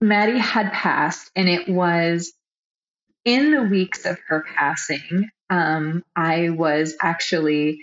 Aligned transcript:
Maddy 0.00 0.38
had 0.38 0.72
passed, 0.72 1.30
and 1.34 1.48
it 1.48 1.68
was 1.68 2.32
in 3.24 3.52
the 3.52 3.62
weeks 3.62 4.04
of 4.04 4.18
her 4.28 4.44
passing. 4.56 5.28
Um, 5.50 6.02
I 6.14 6.50
was 6.50 6.94
actually 7.00 7.80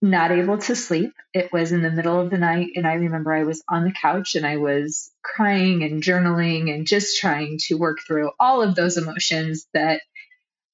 not 0.00 0.30
able 0.30 0.58
to 0.58 0.76
sleep. 0.76 1.12
It 1.34 1.52
was 1.52 1.72
in 1.72 1.82
the 1.82 1.90
middle 1.90 2.20
of 2.20 2.30
the 2.30 2.38
night, 2.38 2.70
and 2.76 2.86
I 2.86 2.94
remember 2.94 3.32
I 3.32 3.44
was 3.44 3.62
on 3.68 3.84
the 3.84 3.92
couch 3.92 4.34
and 4.34 4.46
I 4.46 4.56
was 4.56 5.10
crying 5.22 5.82
and 5.82 6.02
journaling 6.02 6.72
and 6.72 6.86
just 6.86 7.20
trying 7.20 7.58
to 7.66 7.74
work 7.74 7.98
through 8.06 8.30
all 8.38 8.62
of 8.62 8.74
those 8.74 8.96
emotions 8.96 9.66
that 9.74 10.00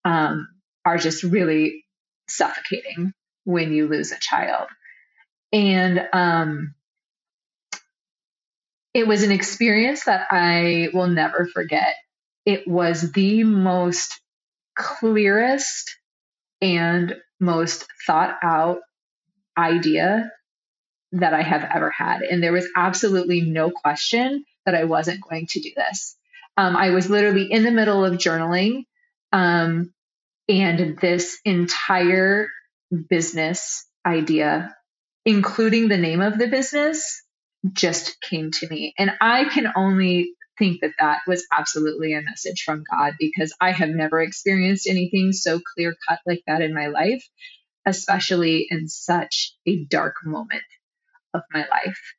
um, 0.04 0.48
are 0.84 0.98
just 0.98 1.22
really 1.22 1.84
suffocating 2.28 3.12
when 3.44 3.72
you 3.72 3.88
lose 3.88 4.12
a 4.12 4.18
child. 4.20 4.68
And 5.52 6.06
um, 6.12 6.74
it 8.95 9.08
was 9.08 9.24
an 9.24 9.32
experience 9.32 10.04
that 10.04 10.29
I 10.30 10.88
will 10.94 11.08
never 11.08 11.46
forget. 11.52 11.96
It 12.46 12.66
was 12.66 13.12
the 13.12 13.43
most 13.43 14.20
clearest 14.76 15.96
and 16.61 17.17
most 17.40 17.86
thought 18.07 18.36
out 18.43 18.79
idea 19.58 20.30
that 21.12 21.34
I 21.34 21.43
have 21.43 21.64
ever 21.75 21.90
had. 21.90 22.22
And 22.22 22.43
there 22.43 22.53
was 22.53 22.68
absolutely 22.76 23.40
no 23.40 23.70
question 23.70 24.44
that 24.64 24.75
I 24.75 24.84
wasn't 24.84 25.20
going 25.20 25.46
to 25.48 25.61
do 25.61 25.70
this. 25.76 26.17
Um, 26.56 26.76
I 26.76 26.90
was 26.90 27.11
literally 27.11 27.50
in 27.50 27.64
the 27.64 27.70
middle 27.70 28.04
of 28.04 28.14
journaling, 28.14 28.84
um, 29.32 29.92
and 30.48 30.98
this 30.98 31.39
entire 31.45 32.48
business 33.08 33.86
idea, 34.06 34.75
including 35.25 35.89
the 35.89 35.97
name 35.97 36.20
of 36.20 36.39
the 36.39 36.47
business, 36.47 37.23
just 37.73 38.20
came 38.20 38.50
to 38.50 38.69
me. 38.69 38.95
And 38.98 39.11
I 39.20 39.45
can 39.45 39.73
only 39.75 40.33
think 40.59 40.83
that 40.83 40.92
that 41.00 41.20
was 41.27 41.47
absolutely 41.50 42.14
a 42.14 42.23
message 42.23 42.62
from 42.64 42.84
God 42.89 43.14
because 43.19 43.55
I 43.61 43.73
have 43.73 43.89
never 43.89 44.21
experienced 44.21 44.87
anything 44.87 45.33
so 45.33 45.61
clear 45.75 45.97
cut 46.09 46.21
like 46.27 46.43
that 46.47 46.62
in 46.62 46.75
my 46.75 46.89
life 46.89 47.25
especially 47.87 48.67
in 48.71 48.89
such 48.89 49.55
a 49.67 49.84
dark 49.84 50.17
moment 50.25 50.62
of 51.33 51.43
my 51.53 51.67
life. 51.69 52.15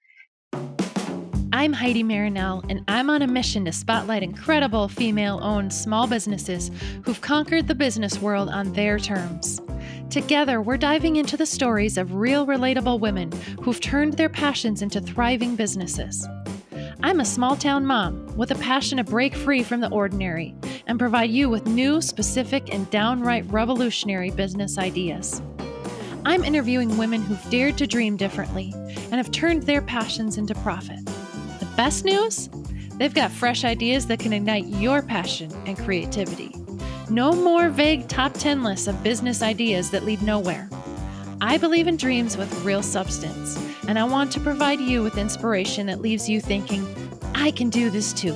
I'm 1.54 1.74
Heidi 1.74 2.04
Marinell, 2.04 2.64
and 2.70 2.84
I'm 2.88 3.10
on 3.10 3.22
a 3.22 3.28
mission 3.28 3.66
to 3.66 3.72
spotlight 3.72 4.24
incredible 4.24 4.90
female 4.90 5.40
owned 5.42 5.74
small 5.74 6.06
businesses 6.06 6.70
who've 7.04 7.22
conquered 7.22 7.68
the 7.68 7.76
business 7.76 8.20
world 8.20 8.50
on 8.50 8.74
their 8.74 9.00
terms. 9.00 9.62
Together, 10.10 10.62
we're 10.62 10.78
diving 10.78 11.18
into 11.18 11.36
the 11.36 11.46
stories 11.46 11.98
of 11.98 12.16
real, 12.16 12.46
relatable 12.46 13.00
women 13.00 13.32
who've 13.62 13.82
turned 13.82 14.14
their 14.14 14.30
passions 14.30 14.82
into 14.82 15.02
thriving 15.02 15.56
businesses. 15.56 16.28
I'm 17.04 17.20
a 17.20 17.26
small 17.26 17.56
town 17.56 17.86
mom 17.86 18.26
with 18.38 18.52
a 18.52 18.56
passion 18.56 18.98
to 18.98 19.04
break 19.04 19.36
free 19.36 19.64
from 19.64 19.82
the 19.82 19.90
ordinary 19.90 20.56
and 20.88 20.98
provide 20.98 21.30
you 21.30 21.50
with 21.50 21.68
new, 21.68 22.02
specific, 22.02 22.74
and 22.74 22.90
downright 22.90 23.46
revolutionary 23.52 24.32
business 24.32 24.78
ideas. 24.78 25.42
I'm 26.26 26.44
interviewing 26.44 26.98
women 26.98 27.22
who've 27.22 27.50
dared 27.50 27.78
to 27.78 27.86
dream 27.86 28.18
differently 28.18 28.74
and 28.76 29.16
have 29.16 29.32
turned 29.32 29.64
their 29.64 29.82
passions 29.82 30.38
into 30.38 30.56
profit. 30.56 31.06
The 31.60 31.68
best 31.76 32.06
news? 32.06 32.50
They've 32.98 33.14
got 33.14 33.32
fresh 33.32 33.66
ideas 33.66 34.08
that 34.08 34.20
can 34.20 34.34
ignite 34.34 34.66
your 34.68 35.02
passion 35.02 35.52
and 35.66 35.78
creativity. 35.78 36.56
No 37.10 37.34
more 37.34 37.70
vague 37.70 38.08
top 38.08 38.34
10 38.34 38.64
lists 38.64 38.88
of 38.88 39.04
business 39.04 39.44
ideas 39.44 39.92
that 39.92 40.06
lead 40.06 40.24
nowhere. 40.24 40.68
I 41.40 41.56
believe 41.56 41.86
in 41.86 41.98
dreams 41.98 42.36
with 42.36 42.66
real 42.66 42.82
substance, 42.82 43.56
and 43.88 44.00
I 44.00 44.04
want 44.06 44.32
to 44.32 44.40
provide 44.40 44.80
you 44.80 45.04
with 45.04 45.20
inspiration 45.20 45.86
that 45.86 46.02
leaves 46.02 46.28
you 46.28 46.42
thinking, 46.42 46.84
I 47.36 47.52
can 47.52 47.70
do 47.70 47.92
this 47.92 48.12
too. 48.12 48.34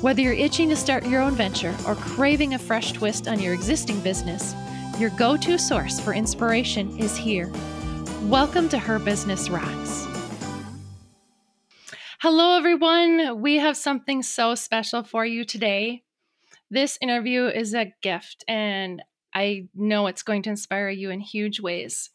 Whether 0.00 0.22
you're 0.22 0.32
itching 0.32 0.68
to 0.68 0.76
start 0.76 1.06
your 1.06 1.20
own 1.20 1.34
venture 1.34 1.74
or 1.88 1.96
craving 1.96 2.54
a 2.54 2.58
fresh 2.58 2.92
twist 2.92 3.26
on 3.26 3.40
your 3.40 3.52
existing 3.52 3.98
business, 4.00 4.54
your 5.00 5.10
go 5.10 5.36
to 5.36 5.58
source 5.58 5.98
for 5.98 6.14
inspiration 6.14 6.96
is 6.98 7.16
here. 7.16 7.50
Welcome 8.26 8.68
to 8.68 8.78
Her 8.78 9.00
Business 9.00 9.50
Rocks. 9.50 10.06
Hello, 12.20 12.56
everyone. 12.56 13.40
We 13.40 13.56
have 13.56 13.76
something 13.76 14.22
so 14.22 14.54
special 14.54 15.02
for 15.02 15.26
you 15.26 15.44
today. 15.44 16.04
This 16.70 16.98
interview 17.00 17.46
is 17.46 17.72
a 17.72 17.94
gift, 18.02 18.44
and 18.46 19.02
I 19.34 19.68
know 19.74 20.06
it's 20.06 20.22
going 20.22 20.42
to 20.42 20.50
inspire 20.50 20.90
you 20.90 21.08
in 21.08 21.20
huge 21.20 21.60
ways. 21.60 22.10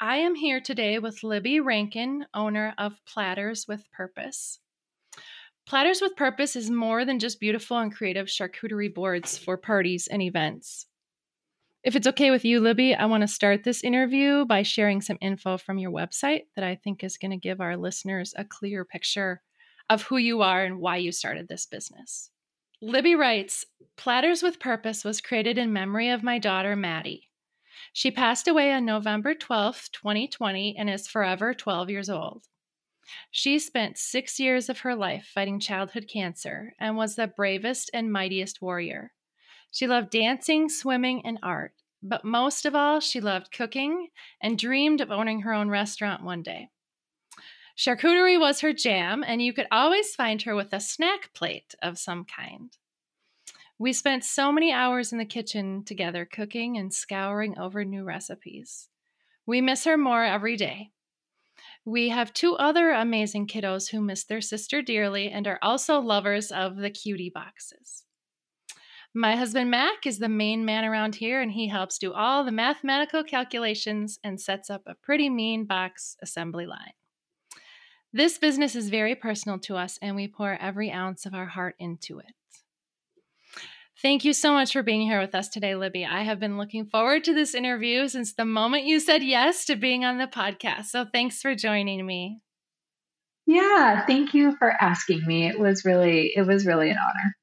I 0.00 0.16
am 0.16 0.34
here 0.34 0.58
today 0.58 0.98
with 0.98 1.22
Libby 1.22 1.60
Rankin, 1.60 2.24
owner 2.32 2.72
of 2.78 2.94
Platters 3.06 3.66
with 3.68 3.84
Purpose. 3.92 4.58
Platters 5.66 6.00
with 6.00 6.16
Purpose 6.16 6.56
is 6.56 6.70
more 6.70 7.04
than 7.04 7.18
just 7.18 7.40
beautiful 7.40 7.76
and 7.76 7.94
creative 7.94 8.28
charcuterie 8.28 8.94
boards 8.94 9.36
for 9.36 9.58
parties 9.58 10.06
and 10.06 10.22
events. 10.22 10.86
If 11.84 11.94
it's 11.94 12.06
okay 12.06 12.30
with 12.30 12.46
you, 12.46 12.60
Libby, 12.60 12.94
I 12.94 13.04
want 13.04 13.20
to 13.20 13.28
start 13.28 13.64
this 13.64 13.84
interview 13.84 14.46
by 14.46 14.62
sharing 14.62 15.02
some 15.02 15.18
info 15.20 15.58
from 15.58 15.76
your 15.76 15.92
website 15.92 16.44
that 16.56 16.64
I 16.64 16.74
think 16.74 17.04
is 17.04 17.18
going 17.18 17.32
to 17.32 17.36
give 17.36 17.60
our 17.60 17.76
listeners 17.76 18.32
a 18.34 18.46
clear 18.46 18.86
picture 18.86 19.42
of 19.90 20.04
who 20.04 20.16
you 20.16 20.40
are 20.40 20.64
and 20.64 20.80
why 20.80 20.96
you 20.96 21.12
started 21.12 21.48
this 21.48 21.66
business. 21.66 22.30
Libby 22.82 23.14
writes 23.14 23.66
Platters 23.96 24.42
with 24.42 24.58
Purpose 24.58 25.04
was 25.04 25.20
created 25.20 25.58
in 25.58 25.70
memory 25.70 26.08
of 26.08 26.22
my 26.22 26.38
daughter, 26.38 26.74
Maddy. 26.74 27.28
She 27.92 28.10
passed 28.10 28.48
away 28.48 28.72
on 28.72 28.86
November 28.86 29.34
12, 29.34 29.90
2020, 29.92 30.76
and 30.78 30.88
is 30.88 31.06
forever 31.06 31.52
12 31.52 31.90
years 31.90 32.08
old. 32.08 32.46
She 33.30 33.58
spent 33.58 33.98
six 33.98 34.40
years 34.40 34.70
of 34.70 34.78
her 34.78 34.94
life 34.94 35.30
fighting 35.34 35.60
childhood 35.60 36.08
cancer 36.10 36.72
and 36.78 36.96
was 36.96 37.16
the 37.16 37.26
bravest 37.26 37.90
and 37.92 38.10
mightiest 38.10 38.62
warrior. 38.62 39.12
She 39.70 39.86
loved 39.86 40.08
dancing, 40.08 40.70
swimming, 40.70 41.20
and 41.26 41.38
art, 41.42 41.74
but 42.02 42.24
most 42.24 42.64
of 42.64 42.74
all, 42.74 43.00
she 43.00 43.20
loved 43.20 43.52
cooking 43.52 44.08
and 44.40 44.58
dreamed 44.58 45.02
of 45.02 45.10
owning 45.10 45.42
her 45.42 45.52
own 45.52 45.68
restaurant 45.68 46.24
one 46.24 46.42
day. 46.42 46.70
Charcuterie 47.76 48.38
was 48.38 48.60
her 48.60 48.72
jam, 48.72 49.24
and 49.26 49.40
you 49.40 49.52
could 49.52 49.66
always 49.70 50.14
find 50.14 50.42
her 50.42 50.54
with 50.54 50.72
a 50.72 50.80
snack 50.80 51.32
plate 51.34 51.74
of 51.82 51.98
some 51.98 52.24
kind. 52.24 52.76
We 53.78 53.92
spent 53.94 54.24
so 54.24 54.52
many 54.52 54.72
hours 54.72 55.12
in 55.12 55.18
the 55.18 55.24
kitchen 55.24 55.84
together 55.84 56.26
cooking 56.26 56.76
and 56.76 56.92
scouring 56.92 57.58
over 57.58 57.84
new 57.84 58.04
recipes. 58.04 58.88
We 59.46 59.62
miss 59.62 59.84
her 59.84 59.96
more 59.96 60.22
every 60.24 60.56
day. 60.56 60.90
We 61.84 62.10
have 62.10 62.34
two 62.34 62.56
other 62.56 62.90
amazing 62.90 63.46
kiddos 63.46 63.90
who 63.90 64.02
miss 64.02 64.24
their 64.24 64.42
sister 64.42 64.82
dearly 64.82 65.30
and 65.30 65.46
are 65.46 65.58
also 65.62 65.98
lovers 65.98 66.52
of 66.52 66.76
the 66.76 66.90
cutie 66.90 67.30
boxes. 67.30 68.04
My 69.14 69.34
husband 69.34 69.70
Mac 69.70 70.06
is 70.06 70.18
the 70.18 70.28
main 70.28 70.64
man 70.64 70.84
around 70.84 71.16
here, 71.16 71.40
and 71.40 71.50
he 71.50 71.66
helps 71.66 71.98
do 71.98 72.12
all 72.12 72.44
the 72.44 72.52
mathematical 72.52 73.24
calculations 73.24 74.20
and 74.22 74.40
sets 74.40 74.70
up 74.70 74.82
a 74.86 74.94
pretty 74.94 75.28
mean 75.28 75.64
box 75.64 76.16
assembly 76.22 76.66
line. 76.66 76.92
This 78.12 78.38
business 78.38 78.74
is 78.74 78.90
very 78.90 79.14
personal 79.14 79.58
to 79.60 79.76
us, 79.76 79.98
and 80.02 80.16
we 80.16 80.26
pour 80.26 80.56
every 80.60 80.90
ounce 80.90 81.26
of 81.26 81.34
our 81.34 81.46
heart 81.46 81.76
into 81.78 82.18
it. 82.18 82.34
Thank 84.02 84.24
you 84.24 84.32
so 84.32 84.52
much 84.52 84.72
for 84.72 84.82
being 84.82 85.02
here 85.02 85.20
with 85.20 85.34
us 85.34 85.48
today, 85.48 85.74
Libby. 85.74 86.06
I 86.06 86.22
have 86.22 86.40
been 86.40 86.56
looking 86.56 86.86
forward 86.86 87.22
to 87.24 87.34
this 87.34 87.54
interview 87.54 88.08
since 88.08 88.32
the 88.32 88.46
moment 88.46 88.84
you 88.84 88.98
said 88.98 89.22
yes 89.22 89.66
to 89.66 89.76
being 89.76 90.04
on 90.04 90.18
the 90.18 90.26
podcast. 90.26 90.86
So 90.86 91.04
thanks 91.04 91.42
for 91.42 91.54
joining 91.54 92.04
me. 92.06 92.40
Yeah, 93.46 94.06
thank 94.06 94.32
you 94.32 94.56
for 94.56 94.70
asking 94.80 95.26
me. 95.26 95.46
It 95.46 95.58
was 95.58 95.84
really 95.84 96.32
it 96.34 96.46
was 96.46 96.66
really 96.66 96.90
an 96.90 96.96
honor. 96.96 97.36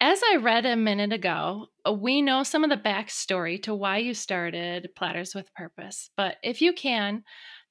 As 0.00 0.20
I 0.32 0.36
read 0.36 0.66
a 0.66 0.76
minute 0.76 1.12
ago, 1.12 1.68
we 1.90 2.22
know 2.22 2.42
some 2.42 2.64
of 2.64 2.70
the 2.70 2.76
backstory 2.76 3.60
to 3.62 3.74
why 3.74 3.98
you 3.98 4.14
started 4.14 4.90
Platters 4.94 5.34
with 5.34 5.52
Purpose. 5.54 6.10
But 6.16 6.36
if 6.42 6.60
you 6.60 6.72
can, 6.72 7.24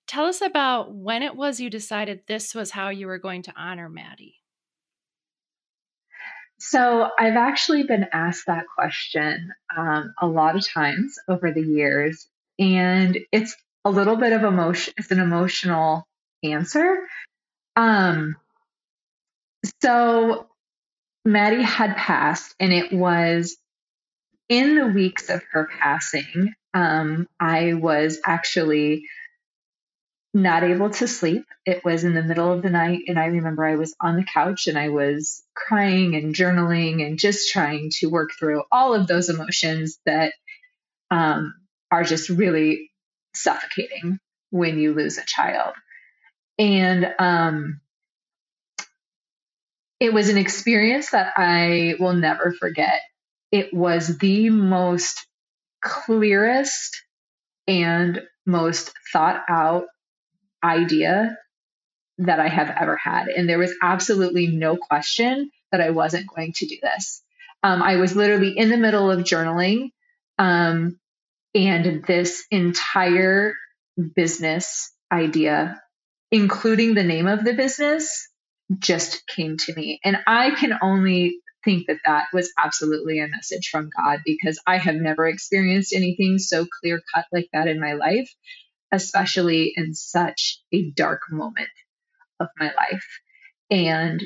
tell 0.08 0.26
us 0.26 0.42
about 0.42 0.94
when 0.94 1.22
it 1.24 1.36
was 1.36 1.60
you 1.60 1.70
decided 1.70 2.22
this 2.28 2.56
was 2.56 2.72
how 2.72 2.90
you 2.90 3.08
were 3.08 3.20
going 3.20 3.44
to 3.44 3.54
honor 3.56 3.90
Maddy. 3.90 4.36
So, 6.60 7.10
I've 7.20 7.36
actually 7.36 7.84
been 7.84 8.08
asked 8.12 8.48
that 8.48 8.66
question 8.76 9.54
um, 9.78 10.14
a 10.20 10.26
lot 10.26 10.56
of 10.56 10.68
times 10.68 11.16
over 11.28 11.52
the 11.52 11.62
years, 11.62 12.28
and 12.58 13.20
it's 13.32 13.56
a 13.86 13.92
little 13.92 14.16
bit 14.16 14.34
of 14.34 14.44
emotion. 14.44 14.94
It's 14.98 15.12
an 15.12 15.20
emotional 15.20 16.08
answer. 16.44 16.98
Um, 17.76 18.36
so 19.82 20.48
Maddy 21.26 21.62
had 21.62 21.96
passed, 21.96 22.56
and 22.60 22.74
it 22.74 22.92
was 22.92 23.58
in 24.50 24.76
the 24.76 24.88
weeks 24.88 25.30
of 25.30 25.44
her 25.52 25.70
passing. 25.80 26.54
Um, 26.74 27.28
I 27.40 27.74
was 27.74 28.20
actually 28.26 29.04
not 30.38 30.64
able 30.64 30.92
to 30.92 31.08
sleep. 31.08 31.46
It 31.66 31.84
was 31.84 32.04
in 32.04 32.14
the 32.14 32.24
middle 32.24 32.54
of 32.54 32.62
the 32.62 32.70
night, 32.70 33.02
and 33.08 33.18
I 33.18 33.26
remember 33.26 33.66
I 33.66 33.76
was 33.76 33.96
on 34.00 34.16
the 34.16 34.24
couch 34.24 34.68
and 34.68 34.78
I 34.78 34.90
was 34.90 35.44
crying 35.56 36.16
and 36.16 36.36
journaling 36.36 37.06
and 37.06 37.18
just 37.18 37.52
trying 37.52 37.90
to 38.00 38.08
work 38.08 38.30
through 38.38 38.64
all 38.72 38.94
of 38.94 39.08
those 39.08 39.30
emotions 39.30 40.00
that 40.06 40.34
um, 41.10 41.56
are 41.92 42.04
just 42.04 42.30
really 42.30 42.92
suffocating 43.34 44.20
when 44.52 44.78
you 44.78 44.94
lose 44.94 45.18
a 45.18 45.26
child. 45.26 45.74
And 46.60 47.08
um, 47.18 47.82
it 50.00 50.14
was 50.14 50.30
an 50.30 50.38
experience 50.38 51.12
that 51.12 51.34
I 51.36 51.96
will 52.00 52.14
never 52.14 52.54
forget. 52.54 53.02
It 53.52 53.74
was 53.74 54.20
the 54.20 54.52
most 54.52 55.26
clearest 55.82 57.02
and 57.68 58.22
most 58.46 58.94
thought 59.12 59.44
out 59.50 59.86
idea 60.64 61.38
that 62.20 62.40
I 62.40 62.48
have 62.48 62.70
ever 62.70 62.96
had. 62.96 63.28
And 63.28 63.48
there 63.48 63.60
was 63.60 63.74
absolutely 63.82 64.48
no 64.48 64.76
question 64.76 65.52
that 65.72 65.82
I 65.82 65.92
wasn't 65.92 66.28
going 66.28 66.54
to 66.54 66.66
do 66.66 66.78
this. 66.82 67.22
Um, 67.64 67.82
I 67.82 67.98
was 67.98 68.16
literally 68.16 68.58
in 68.58 68.70
the 68.70 68.78
middle 68.78 69.12
of 69.12 69.22
journaling, 69.22 69.92
um, 70.38 71.00
and 71.54 72.04
this 72.06 72.46
entire 72.52 73.56
business 74.16 74.92
idea, 75.12 75.82
including 76.32 76.94
the 76.94 77.04
name 77.04 77.28
of 77.28 77.44
the 77.44 77.54
business, 77.54 78.30
just 78.80 79.26
came 79.28 79.58
to 79.58 79.74
me. 79.74 80.00
And 80.04 80.18
I 80.28 80.52
can 80.52 80.78
only 80.82 81.40
think 81.66 81.88
that 81.88 82.00
that 82.06 82.26
was 82.34 82.52
absolutely 82.58 83.20
a 83.20 83.28
message 83.28 83.70
from 83.70 83.90
God 83.96 84.20
because 84.26 84.60
I 84.68 84.78
have 84.78 84.96
never 84.96 85.28
experienced 85.28 85.94
anything 85.94 86.38
so 86.38 86.66
clear 86.66 87.02
cut 87.14 87.26
like 87.32 87.50
that 87.54 87.68
in 87.68 87.80
my 87.80 87.94
life, 87.94 88.30
especially 88.92 89.74
in 89.76 89.94
such 89.94 90.60
a 90.72 90.90
dark 90.92 91.22
moment 91.30 91.70
of 92.40 92.48
my 92.60 92.72
life. 92.76 93.08
And 93.70 94.24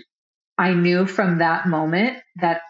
I 0.58 0.74
knew 0.74 1.06
from 1.06 1.40
that 1.40 1.68
moment 1.68 2.18
that 2.40 2.62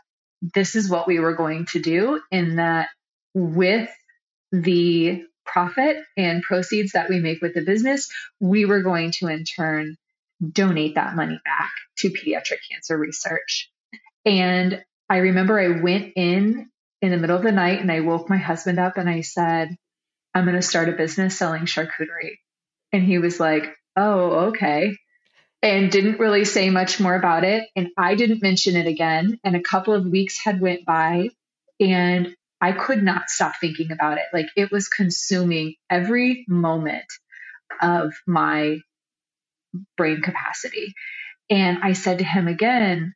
this 0.42 0.76
is 0.76 0.90
what 0.90 1.08
we 1.08 1.20
were 1.20 1.36
going 1.36 1.66
to 1.68 1.80
do, 1.80 2.22
in 2.32 2.56
that 2.56 2.90
with 3.34 3.90
the 4.52 5.24
profit 5.46 5.98
and 6.18 6.44
proceeds 6.44 6.94
that 6.94 7.10
we 7.10 7.20
make 7.20 7.42
with 7.42 7.54
the 7.54 7.62
business, 7.62 8.10
we 8.40 8.66
were 8.66 8.82
going 8.82 9.12
to 9.12 9.28
in 9.28 9.44
turn 9.44 9.98
donate 10.52 10.96
that 10.96 11.16
money 11.16 11.40
back 11.46 11.72
to 11.98 12.10
pediatric 12.10 12.58
cancer 12.72 12.98
research. 12.98 13.70
And 14.26 14.84
I 15.10 15.18
remember 15.18 15.60
I 15.60 15.82
went 15.82 16.14
in 16.16 16.70
in 17.02 17.12
the 17.12 17.18
middle 17.18 17.36
of 17.36 17.44
the 17.44 17.52
night 17.52 17.82
and 17.82 17.92
I 17.92 18.00
woke 18.00 18.30
my 18.30 18.38
husband 18.38 18.80
up 18.80 18.98
and 18.98 19.10
I 19.10 19.22
said, 19.22 19.76
I'm 20.34 20.46
going 20.46 20.56
to 20.56 20.62
start 20.62 20.90
a 20.90 20.94
business 20.94 21.38
selling 21.38 21.66
charcuterie. 21.66 22.38
And 22.94 23.04
he 23.04 23.20
was 23.20 23.40
like, 23.40 23.76
Oh, 23.96 24.48
okay. 24.50 24.98
And 25.62 25.92
didn't 25.92 26.20
really 26.20 26.46
say 26.46 26.70
much 26.70 27.00
more 27.00 27.16
about 27.16 27.44
it. 27.44 27.68
And 27.76 27.90
I 27.98 28.16
didn't 28.16 28.42
mention 28.42 28.76
it 28.76 28.88
again. 28.88 29.40
And 29.44 29.56
a 29.56 29.62
couple 29.62 29.94
of 29.94 30.06
weeks 30.06 30.40
had 30.40 30.60
went 30.60 30.86
by 30.86 31.30
and 31.80 32.36
I 32.62 32.72
could 32.72 33.04
not 33.04 33.30
stop 33.30 33.54
thinking 33.60 33.92
about 33.92 34.18
it. 34.18 34.26
Like 34.34 34.48
it 34.56 34.72
was 34.72 34.88
consuming 34.88 35.76
every 35.90 36.46
moment 36.48 37.06
of 37.82 38.14
my 38.28 38.80
brain 39.98 40.22
capacity. 40.22 40.94
And 41.50 41.80
I 41.84 41.94
said 41.94 42.20
to 42.20 42.24
him 42.24 42.48
again, 42.48 43.14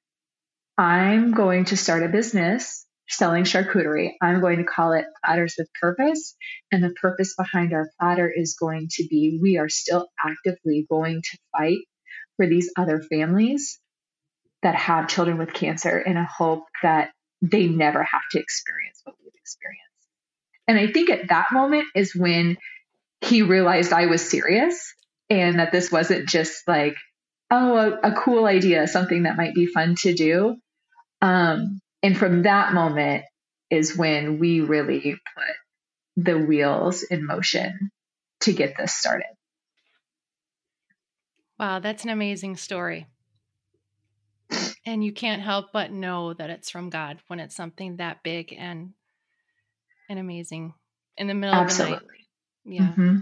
I'm 0.78 1.34
going 1.34 1.66
to 1.66 1.78
start 1.78 2.04
a 2.04 2.10
business 2.10 2.85
selling 3.08 3.44
charcuterie. 3.44 4.14
I'm 4.22 4.42
going 4.42 4.58
to 4.58 4.64
call 4.64 4.94
it 4.94 5.06
Platters 5.24 5.56
with 5.58 5.70
Purpose. 5.80 6.36
And 6.72 6.84
the 6.84 6.94
purpose 7.02 7.36
behind 7.36 7.74
our 7.74 7.90
platter 8.00 8.32
is 8.34 8.56
going 8.60 8.88
to 8.94 9.08
be 9.08 9.40
we 9.42 9.58
are 9.58 9.70
still 9.70 10.08
actively 10.20 10.86
going 10.90 11.22
to 11.22 11.38
fight 11.52 11.80
for 12.38 12.48
these 12.48 12.72
other 12.78 13.02
families 13.02 13.80
that 14.64 14.76
have 14.76 15.08
children 15.08 15.38
with 15.38 15.54
cancer 15.54 16.00
in 16.00 16.18
a 16.18 16.26
hope 16.26 16.64
that 16.82 17.12
they 17.42 17.68
never 17.68 18.04
have 18.04 18.22
to 18.32 18.40
experience 18.40 19.02
what 19.04 19.16
we've 19.24 19.32
experienced. 19.36 19.82
And 20.68 20.80
I 20.80 20.92
think 20.92 21.10
at 21.10 21.30
that 21.30 21.52
moment 21.52 21.86
is 21.94 22.16
when 22.16 22.58
he 23.22 23.44
realized 23.44 23.94
I 23.94 24.08
was 24.08 24.28
serious 24.28 24.94
and 25.30 25.60
that 25.60 25.72
this 25.72 25.92
wasn't 25.92 26.28
just 26.28 26.68
like, 26.68 26.96
oh, 27.52 27.78
a, 27.78 28.10
a 28.10 28.12
cool 28.14 28.46
idea, 28.46 28.88
something 28.88 29.24
that 29.24 29.38
might 29.38 29.54
be 29.54 29.68
fun 29.68 29.96
to 30.00 30.14
do. 30.14 30.56
Um, 31.22 31.80
and 32.06 32.16
from 32.16 32.44
that 32.44 32.72
moment 32.72 33.26
is 33.72 33.98
when 33.98 34.38
we 34.38 34.62
really 34.62 35.16
put 35.36 36.24
the 36.24 36.38
wheels 36.38 37.02
in 37.02 37.26
motion 37.26 37.90
to 38.42 38.54
get 38.54 38.76
this 38.78 38.94
started. 38.94 39.26
Wow, 41.60 41.80
that's 41.80 42.04
an 42.04 42.12
amazing 42.12 42.58
story. 42.58 43.08
And 44.86 45.04
you 45.04 45.14
can't 45.14 45.42
help 45.42 45.72
but 45.74 45.92
know 45.92 46.36
that 46.36 46.52
it's 46.52 46.70
from 46.70 46.92
God 46.92 47.18
when 47.26 47.40
it's 47.40 47.56
something 47.56 47.96
that 47.96 48.22
big 48.22 48.54
and 48.56 48.94
and 50.08 50.20
amazing 50.20 50.76
in 51.18 51.26
the 51.26 51.34
middle 51.34 51.56
Absolutely. 51.56 51.96
of 51.96 52.02
the 52.66 52.78
night. 52.78 52.84
Absolutely. 52.84 53.02
Yeah. 53.02 53.04
Mm-hmm. 53.04 53.20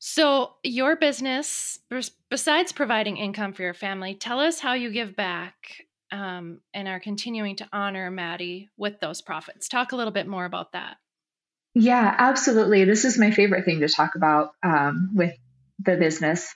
So, 0.00 0.56
your 0.62 0.96
business, 0.96 1.78
besides 2.28 2.72
providing 2.72 3.16
income 3.16 3.54
for 3.54 3.62
your 3.62 3.72
family, 3.72 4.14
tell 4.14 4.38
us 4.38 4.60
how 4.60 4.74
you 4.74 4.90
give 4.90 5.16
back 5.16 5.86
um, 6.14 6.60
and 6.72 6.86
are 6.86 7.00
continuing 7.00 7.56
to 7.56 7.68
honor 7.72 8.08
Maddy 8.10 8.70
with 8.76 9.00
those 9.00 9.20
profits. 9.20 9.68
Talk 9.68 9.90
a 9.90 9.96
little 9.96 10.12
bit 10.12 10.28
more 10.28 10.44
about 10.44 10.72
that. 10.72 10.96
Yeah, 11.74 12.14
absolutely. 12.16 12.84
This 12.84 13.04
is 13.04 13.18
my 13.18 13.32
favorite 13.32 13.64
thing 13.64 13.80
to 13.80 13.88
talk 13.88 14.14
about 14.14 14.52
um, 14.62 15.10
with 15.12 15.34
the 15.80 15.96
business. 15.96 16.54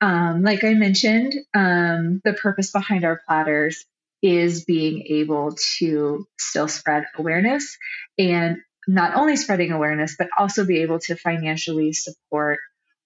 Um, 0.00 0.44
like 0.44 0.62
I 0.62 0.74
mentioned, 0.74 1.34
um, 1.52 2.20
the 2.24 2.34
purpose 2.34 2.70
behind 2.70 3.04
our 3.04 3.20
platters 3.26 3.84
is 4.22 4.64
being 4.64 5.02
able 5.08 5.56
to 5.78 6.26
still 6.38 6.68
spread 6.68 7.04
awareness 7.18 7.76
and 8.16 8.58
not 8.86 9.16
only 9.16 9.34
spreading 9.34 9.72
awareness, 9.72 10.14
but 10.16 10.28
also 10.38 10.64
be 10.64 10.82
able 10.82 11.00
to 11.00 11.16
financially 11.16 11.92
support 11.92 12.60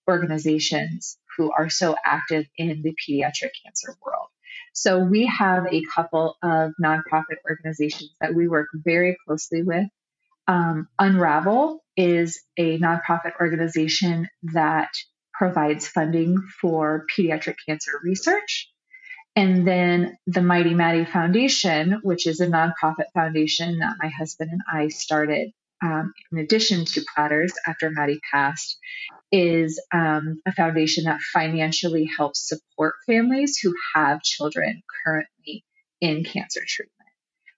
organizations 0.09 1.17
who 1.37 1.51
are 1.51 1.71
so 1.71 1.97
active 2.05 2.45
in 2.59 2.83
the 2.83 2.95
pediatric 2.95 3.51
cancer 3.65 3.97
world. 4.05 4.29
So 4.75 4.99
we 4.99 5.27
have 5.27 5.67
a 5.73 5.83
couple 5.95 6.37
of 6.43 6.73
nonprofit 6.83 7.39
organizations 7.49 8.11
that 8.21 8.35
we 8.35 8.49
work 8.49 8.69
very 8.75 9.17
closely 9.25 9.63
with. 9.63 9.87
Um, 10.49 10.89
Unravel 10.99 11.79
is 11.97 12.43
a 12.57 12.79
nonprofit 12.81 13.33
organization 13.41 14.29
that 14.53 14.91
provides 15.33 15.87
funding 15.87 16.43
for 16.61 17.07
pediatric 17.17 17.55
cancer 17.67 17.93
research. 18.03 18.69
And 19.37 19.67
then 19.67 20.19
the 20.27 20.43
Mighty 20.43 20.75
Maddy 20.75 21.05
Foundation, 21.05 22.01
which 22.03 22.27
is 22.27 22.41
a 22.41 22.47
nonprofit 22.47 23.13
foundation 23.15 23.79
that 23.79 23.97
my 24.03 24.09
husband 24.09 24.51
and 24.53 24.61
I 24.71 24.89
started 24.89 25.53
um, 25.85 26.15
in 26.33 26.39
addition 26.39 26.85
to 26.87 27.05
Platters 27.15 27.53
after 27.67 27.91
Maddy 27.91 28.19
passed, 28.33 28.79
is 29.31 29.81
um, 29.93 30.41
a 30.47 30.53
foundation 30.53 31.05
that 31.05 31.21
financially 31.21 32.09
helps 32.17 32.49
support 32.49 32.95
families 33.07 33.59
who 33.59 33.75
have 33.95 34.23
children 34.23 34.83
currently 35.05 35.65
in 36.01 36.25
cancer 36.25 36.63
treatment. 36.67 36.95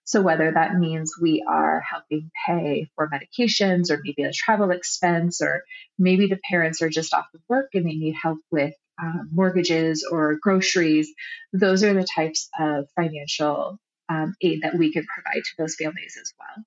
So, 0.03 0.21
whether 0.21 0.51
that 0.51 0.75
means 0.75 1.15
we 1.21 1.45
are 1.47 1.81
helping 1.81 2.31
pay 2.45 2.89
for 2.95 3.09
medications 3.09 3.91
or 3.91 3.99
maybe 4.03 4.23
a 4.23 4.31
travel 4.31 4.71
expense, 4.71 5.41
or 5.41 5.63
maybe 5.97 6.27
the 6.27 6.39
parents 6.49 6.81
are 6.81 6.89
just 6.89 7.13
off 7.13 7.27
of 7.33 7.41
work 7.49 7.69
and 7.73 7.85
they 7.85 7.93
need 7.93 8.15
help 8.21 8.39
with 8.51 8.73
um, 9.01 9.29
mortgages 9.31 10.07
or 10.09 10.37
groceries, 10.41 11.13
those 11.53 11.83
are 11.83 11.93
the 11.93 12.07
types 12.15 12.49
of 12.59 12.87
financial 12.95 13.77
um, 14.09 14.33
aid 14.41 14.61
that 14.63 14.75
we 14.75 14.91
can 14.91 15.05
provide 15.05 15.43
to 15.43 15.51
those 15.57 15.75
families 15.75 16.17
as 16.19 16.33
well. 16.39 16.65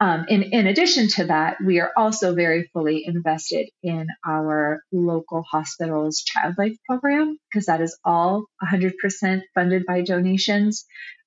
Um, 0.00 0.26
in, 0.28 0.66
addition 0.66 1.08
to 1.08 1.26
that, 1.26 1.56
we 1.64 1.80
are 1.80 1.92
also 1.96 2.34
very 2.34 2.68
fully 2.72 3.04
invested 3.06 3.68
in 3.82 4.08
our 4.26 4.82
local 4.92 5.42
hospital's 5.42 6.22
child 6.22 6.56
life 6.58 6.76
program 6.86 7.38
because 7.48 7.66
that 7.66 7.80
is 7.80 7.96
all 8.04 8.46
100% 8.62 9.42
funded 9.54 9.86
by 9.86 10.02
donations, 10.02 10.84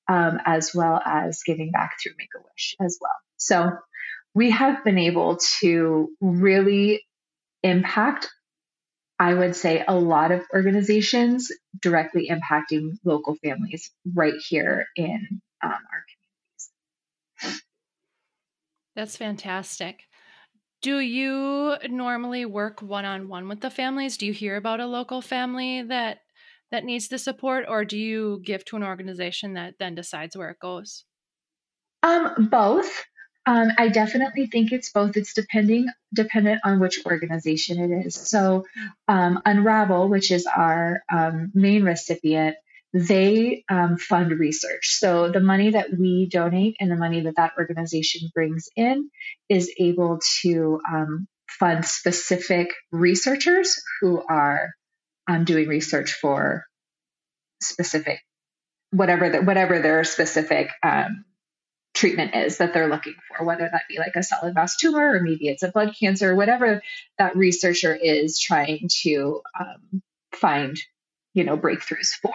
um, 0.09 0.39
as 0.45 0.75
well 0.75 1.01
as 1.03 1.41
giving 1.45 1.71
back 1.71 1.93
through 2.01 2.13
Make 2.17 2.29
a 2.35 2.41
Wish 2.41 2.75
as 2.81 2.97
well. 3.01 3.15
So 3.37 3.71
we 4.35 4.51
have 4.51 4.83
been 4.83 4.97
able 4.97 5.39
to 5.61 6.09
really 6.19 7.03
impact, 7.63 8.29
I 9.17 9.33
would 9.33 9.55
say, 9.55 9.83
a 9.87 9.95
lot 9.95 10.31
of 10.31 10.43
organizations 10.53 11.49
directly 11.81 12.29
impacting 12.29 12.97
local 13.05 13.35
families 13.43 13.89
right 14.13 14.35
here 14.49 14.87
in 14.95 15.41
um, 15.63 15.71
our 15.71 16.03
that's 18.97 19.15
fantastic. 19.15 20.07
Do 20.81 20.99
you 20.99 21.75
normally 21.87 22.45
work 22.45 22.81
one 22.81 23.05
on 23.05 23.29
one 23.29 23.47
with 23.47 23.61
the 23.61 23.69
families? 23.69 24.17
Do 24.17 24.25
you 24.25 24.33
hear 24.33 24.57
about 24.57 24.79
a 24.79 24.87
local 24.87 25.21
family 25.21 25.83
that 25.83 26.17
that 26.71 26.83
needs 26.83 27.07
the 27.07 27.19
support, 27.19 27.65
or 27.69 27.85
do 27.85 27.97
you 27.97 28.41
give 28.43 28.65
to 28.65 28.75
an 28.75 28.83
organization 28.83 29.53
that 29.53 29.75
then 29.79 29.93
decides 29.93 30.35
where 30.35 30.49
it 30.49 30.59
goes? 30.59 31.05
Um, 32.01 32.49
both. 32.49 33.05
Um, 33.45 33.69
I 33.77 33.87
definitely 33.87 34.47
think 34.47 34.71
it's 34.71 34.91
both. 34.91 35.15
It's 35.15 35.33
depending 35.33 35.87
dependent 36.13 36.61
on 36.65 36.79
which 36.79 37.05
organization 37.05 37.79
it 37.79 38.07
is. 38.07 38.15
So, 38.15 38.65
um, 39.07 39.41
Unravel, 39.45 40.09
which 40.09 40.31
is 40.31 40.47
our 40.47 41.03
um, 41.09 41.51
main 41.53 41.83
recipient, 41.83 42.57
they 42.97 43.63
um, 43.69 43.97
fund 43.97 44.31
research. 44.31 44.87
So 44.97 45.29
the 45.29 45.39
money 45.39 45.71
that 45.71 45.91
we 45.97 46.27
donate 46.27 46.77
and 46.79 46.89
the 46.89 46.95
money 46.95 47.21
that 47.21 47.35
that 47.35 47.53
organization 47.57 48.29
brings 48.33 48.69
in 48.75 49.09
is 49.49 49.71
able 49.77 50.19
to 50.41 50.79
um, 50.91 51.27
fund 51.47 51.85
specific 51.85 52.73
researchers 52.91 53.79
who 54.01 54.23
are 54.27 54.71
um, 55.27 55.43
doing 55.43 55.67
research 55.67 56.13
for 56.13 56.65
specific 57.61 58.19
whatever 58.91 59.29
the, 59.29 59.41
whatever 59.41 59.79
their 59.79 60.03
specific 60.03 60.69
um, 60.81 61.25
treatment 61.93 62.35
is 62.35 62.57
that 62.57 62.73
they're 62.73 62.89
looking 62.89 63.15
for, 63.27 63.45
whether 63.45 63.69
that 63.69 63.83
be 63.89 63.99
like 63.99 64.15
a 64.15 64.23
solid 64.23 64.55
mass 64.55 64.77
tumor 64.77 65.15
or 65.15 65.21
maybe 65.21 65.47
it's 65.49 65.63
a 65.63 65.71
blood 65.71 65.93
cancer, 65.99 66.35
whatever 66.35 66.81
that 67.17 67.35
researcher 67.35 67.93
is 67.93 68.39
trying 68.39 68.87
to 69.01 69.41
um, 69.59 70.01
find, 70.31 70.77
you 71.33 71.43
know, 71.43 71.57
breakthroughs 71.57 72.11
for. 72.21 72.33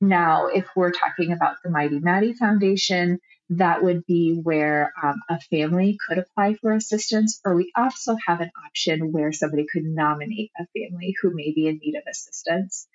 Now, 0.00 0.46
if 0.46 0.66
we're 0.74 0.92
talking 0.92 1.32
about 1.32 1.56
the 1.62 1.70
Mighty 1.70 1.98
Maddy 1.98 2.32
Foundation, 2.32 3.18
that 3.50 3.82
would 3.82 4.06
be 4.06 4.34
where 4.34 4.92
um, 5.02 5.20
a 5.28 5.40
family 5.40 5.98
could 6.08 6.18
apply 6.18 6.54
for 6.54 6.72
assistance, 6.72 7.40
or 7.44 7.54
we 7.54 7.72
also 7.76 8.16
have 8.26 8.40
an 8.40 8.50
option 8.66 9.12
where 9.12 9.32
somebody 9.32 9.66
could 9.70 9.84
nominate 9.84 10.52
a 10.58 10.66
family 10.74 11.14
who 11.20 11.34
may 11.34 11.52
be 11.52 11.66
in 11.66 11.78
need 11.82 11.96
of 11.96 12.04
assistance. 12.08 12.86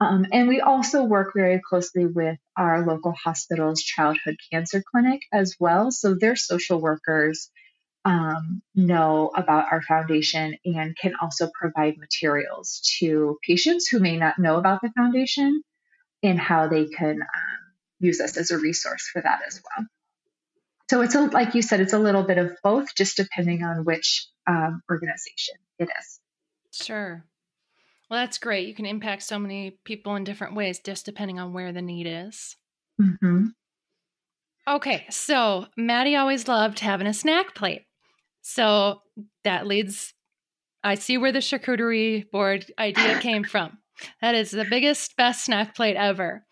Um, 0.00 0.26
and 0.32 0.48
we 0.48 0.60
also 0.60 1.04
work 1.04 1.32
very 1.34 1.60
closely 1.60 2.06
with 2.06 2.38
our 2.56 2.84
local 2.84 3.12
hospital's 3.12 3.82
childhood 3.82 4.36
cancer 4.52 4.82
clinic 4.88 5.22
as 5.32 5.56
well. 5.58 5.90
So 5.90 6.14
their 6.14 6.36
social 6.36 6.80
workers 6.80 7.50
um, 8.04 8.60
know 8.74 9.30
about 9.34 9.72
our 9.72 9.80
foundation 9.82 10.56
and 10.64 10.96
can 10.96 11.14
also 11.20 11.50
provide 11.58 11.96
materials 11.96 12.82
to 12.98 13.38
patients 13.46 13.88
who 13.88 13.98
may 13.98 14.16
not 14.18 14.38
know 14.38 14.56
about 14.56 14.82
the 14.82 14.90
foundation 14.90 15.62
and 16.24 16.40
how 16.40 16.66
they 16.66 16.86
can 16.86 17.20
um, 17.20 17.58
use 18.00 18.20
us 18.20 18.36
as 18.36 18.50
a 18.50 18.58
resource 18.58 19.08
for 19.12 19.22
that 19.22 19.40
as 19.46 19.62
well. 19.62 19.86
So 20.90 21.00
it's 21.02 21.14
a, 21.14 21.22
like 21.22 21.54
you 21.54 21.62
said, 21.62 21.80
it's 21.80 21.92
a 21.92 21.98
little 21.98 22.24
bit 22.24 22.38
of 22.38 22.56
both, 22.62 22.94
just 22.94 23.16
depending 23.16 23.62
on 23.62 23.84
which 23.84 24.26
um, 24.46 24.82
organization 24.90 25.54
it 25.78 25.88
is. 26.00 26.20
Sure. 26.72 27.24
Well, 28.10 28.20
that's 28.20 28.38
great. 28.38 28.68
You 28.68 28.74
can 28.74 28.86
impact 28.86 29.22
so 29.22 29.38
many 29.38 29.78
people 29.84 30.14
in 30.16 30.24
different 30.24 30.54
ways, 30.54 30.80
just 30.80 31.06
depending 31.06 31.38
on 31.38 31.52
where 31.52 31.72
the 31.72 31.82
need 31.82 32.06
is. 32.06 32.56
Mm-hmm. 33.00 33.46
Okay, 34.66 35.06
so 35.10 35.66
Maddy 35.76 36.16
always 36.16 36.48
loved 36.48 36.80
having 36.80 37.06
a 37.06 37.14
snack 37.14 37.54
plate. 37.54 37.82
So 38.42 39.02
that 39.42 39.66
leads, 39.66 40.12
I 40.82 40.96
see 40.96 41.18
where 41.18 41.32
the 41.32 41.38
charcuterie 41.38 42.30
board 42.30 42.70
idea 42.78 43.18
came 43.20 43.44
from. 43.44 43.78
That 44.20 44.34
is 44.34 44.50
the 44.50 44.64
biggest, 44.64 45.16
best 45.16 45.44
snack 45.44 45.74
plate 45.74 45.96
ever. 45.96 46.44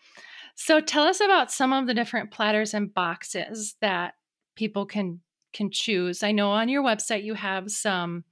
So 0.55 0.79
tell 0.79 1.03
us 1.03 1.19
about 1.19 1.51
some 1.51 1.73
of 1.73 1.87
the 1.87 1.93
different 1.93 2.31
platters 2.31 2.73
and 2.73 2.93
boxes 2.93 3.75
that 3.81 4.13
people 4.55 4.85
can 4.85 5.21
can 5.53 5.69
choose. 5.71 6.23
I 6.23 6.31
know 6.31 6.49
on 6.51 6.67
your 6.67 6.83
website 6.83 7.23
you 7.23 7.35
have 7.35 7.69
some 7.69 8.23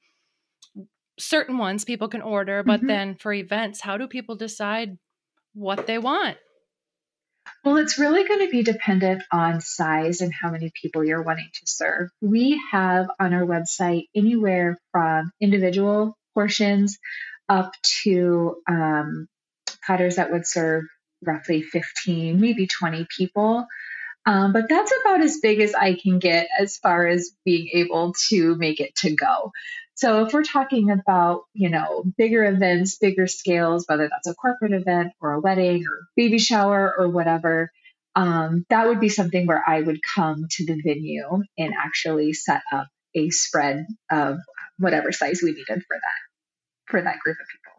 certain 1.20 1.58
ones 1.58 1.86
people 1.86 2.08
can 2.08 2.22
order, 2.22 2.64
but 2.64 2.80
mm-hmm. 2.80 2.88
then 2.88 3.16
for 3.16 3.32
events, 3.32 3.82
how 3.82 3.98
do 3.98 4.08
people 4.08 4.36
decide 4.36 4.98
what 5.54 5.86
they 5.86 6.00
want? 6.00 6.38
Well, 7.64 7.78
it's 7.78 8.00
really 8.00 8.28
going 8.28 8.46
to 8.46 8.52
be 8.52 8.64
dependent 8.64 9.24
on 9.32 9.62
size 9.62 10.22
and 10.22 10.34
how 10.34 10.52
many 10.52 10.72
people 10.80 11.04
you're 11.04 11.24
wanting 11.24 11.50
to 11.54 11.62
serve. 11.66 12.10
We 12.22 12.62
have 12.72 13.08
on 13.20 13.34
our 13.34 13.46
website 13.46 14.06
anywhere 14.16 14.80
from 14.92 15.32
individual 15.40 16.18
portions 16.34 16.98
up 17.52 17.74
to 18.04 18.56
um, 18.70 19.28
platters 19.86 20.16
that 20.16 20.32
would 20.32 20.48
serve 20.48 20.86
roughly 21.22 21.62
15, 21.62 22.40
maybe 22.40 22.66
20 22.66 23.06
people. 23.16 23.68
Um, 24.26 24.54
but 24.54 24.70
that's 24.70 24.94
about 25.02 25.22
as 25.22 25.40
big 25.42 25.60
as 25.60 25.74
I 25.74 25.96
can 25.96 26.20
get 26.20 26.48
as 26.58 26.78
far 26.78 27.06
as 27.08 27.32
being 27.44 27.70
able 27.74 28.14
to 28.30 28.56
make 28.56 28.80
it 28.80 28.96
to 28.98 29.14
go. 29.14 29.52
So 29.96 30.26
if 30.26 30.34
we're 30.34 30.44
talking 30.44 30.92
about, 30.92 31.42
you 31.54 31.70
know, 31.70 32.06
bigger 32.18 32.46
events, 32.46 32.98
bigger 32.98 33.28
scales, 33.28 33.84
whether 33.86 34.08
that's 34.08 34.28
a 34.28 34.34
corporate 34.34 34.72
event 34.72 35.12
or 35.20 35.34
a 35.34 35.40
wedding 35.42 35.84
or 35.86 36.08
baby 36.16 36.40
shower 36.40 36.94
or 36.98 37.10
whatever, 37.10 37.70
um, 38.16 38.66
that 38.70 38.88
would 38.88 39.02
be 39.02 39.10
something 39.10 39.46
where 39.46 39.64
I 39.66 39.82
would 39.82 40.00
come 40.16 40.46
to 40.52 40.66
the 40.66 40.82
venue 40.82 41.44
and 41.58 41.74
actually 41.74 42.32
set 42.32 42.62
up 42.72 42.88
a 43.14 43.30
spread 43.30 43.88
of 44.10 44.38
whatever 44.80 45.12
size 45.12 45.42
we 45.44 45.52
needed 45.52 45.84
for 45.86 45.98
that 45.98 46.31
for 46.92 47.02
that 47.02 47.20
group 47.20 47.38
of 47.40 47.48
people. 47.48 47.72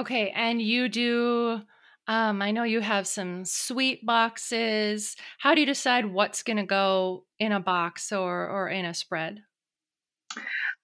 Okay, 0.00 0.30
and 0.30 0.60
you 0.60 0.88
do 0.88 1.62
um, 2.08 2.42
I 2.42 2.50
know 2.50 2.64
you 2.64 2.80
have 2.80 3.06
some 3.06 3.44
sweet 3.44 4.04
boxes. 4.04 5.16
How 5.38 5.54
do 5.54 5.60
you 5.60 5.66
decide 5.66 6.06
what's 6.06 6.42
going 6.42 6.56
to 6.56 6.64
go 6.64 7.24
in 7.38 7.52
a 7.52 7.60
box 7.60 8.10
or 8.10 8.48
or 8.48 8.68
in 8.68 8.84
a 8.84 8.94
spread? 8.94 9.42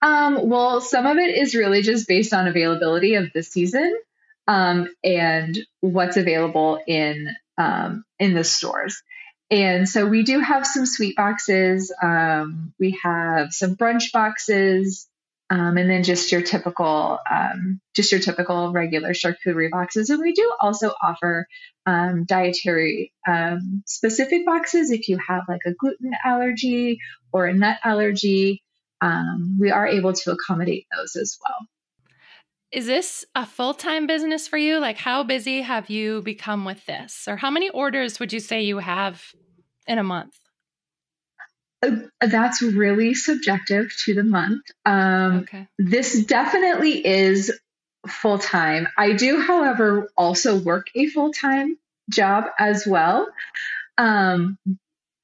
Um, 0.01 0.49
well, 0.49 0.81
some 0.81 1.07
of 1.07 1.17
it 1.17 1.37
is 1.37 1.55
really 1.55 1.83
just 1.83 2.07
based 2.07 2.33
on 2.33 2.47
availability 2.47 3.15
of 3.15 3.33
the 3.33 3.43
season 3.43 3.99
um, 4.47 4.89
and 5.03 5.59
what's 5.81 6.17
available 6.17 6.79
in 6.87 7.35
um, 7.57 8.05
in 8.21 8.35
the 8.35 8.45
stores. 8.45 9.03
And 9.51 9.89
so 9.89 10.07
we 10.07 10.23
do 10.23 10.39
have 10.41 10.67
some 10.67 10.87
sweet 10.87 11.17
boxes. 11.17 11.93
Um, 12.01 12.75
we 12.79 12.99
have 13.03 13.53
some 13.53 13.77
brunch 13.77 14.13
boxes, 14.13 15.08
um, 15.51 15.77
and 15.77 15.91
then 15.91 16.03
just 16.03 16.31
your 16.31 16.43
typical, 16.43 17.19
um, 17.31 17.81
just 17.95 18.13
your 18.13 18.21
typical 18.21 18.73
regular 18.73 19.11
charcuterie 19.11 19.71
boxes. 19.71 20.11
And 20.11 20.21
we 20.21 20.33
do 20.33 20.53
also 20.61 20.93
offer 21.03 21.47
um, 21.87 22.25
dietary 22.25 23.13
um, 23.27 23.83
specific 23.87 24.45
boxes 24.45 24.91
if 24.91 25.09
you 25.09 25.19
have 25.27 25.45
like 25.49 25.63
a 25.67 25.73
gluten 25.73 26.13
allergy 26.25 26.99
or 27.33 27.47
a 27.47 27.55
nut 27.55 27.79
allergy 27.85 28.63
um, 29.01 29.59
we 29.61 29.71
are 29.71 29.87
able 29.87 30.13
to 30.13 30.33
accommodate 30.33 30.87
those 30.97 31.17
as 31.17 31.39
well. 31.43 31.69
Is 32.71 32.87
this 32.87 33.25
a 33.35 33.47
full 33.47 33.75
time 33.75 34.07
business 34.07 34.47
for 34.47 34.59
you? 34.59 34.79
Like, 34.79 34.99
how 34.99 35.23
busy 35.23 35.63
have 35.63 35.89
you 35.89 36.23
become 36.23 36.65
with 36.65 36.85
this? 36.87 37.27
Or 37.27 37.37
how 37.37 37.51
many 37.51 37.71
orders 37.71 38.21
would 38.21 38.33
you 38.33 38.41
say 38.41 38.63
you 38.63 38.79
have 38.79 39.23
in 39.87 39.99
a 39.99 40.05
month? 40.05 40.35
Uh, 41.81 41.97
that's 42.21 42.61
really 42.61 43.15
subjective 43.15 43.95
to 44.05 44.15
the 44.15 44.25
month. 44.25 44.63
Um, 44.85 45.41
okay. 45.41 45.69
This 45.79 46.25
definitely 46.25 47.07
is 47.07 47.53
full 48.07 48.39
time. 48.39 48.89
I 48.97 49.13
do, 49.13 49.41
however, 49.41 50.11
also 50.17 50.59
work 50.59 50.89
a 50.95 51.07
full 51.07 51.33
time 51.33 51.79
job 52.11 52.47
as 52.59 52.87
well. 52.87 53.29
Um, 53.97 54.59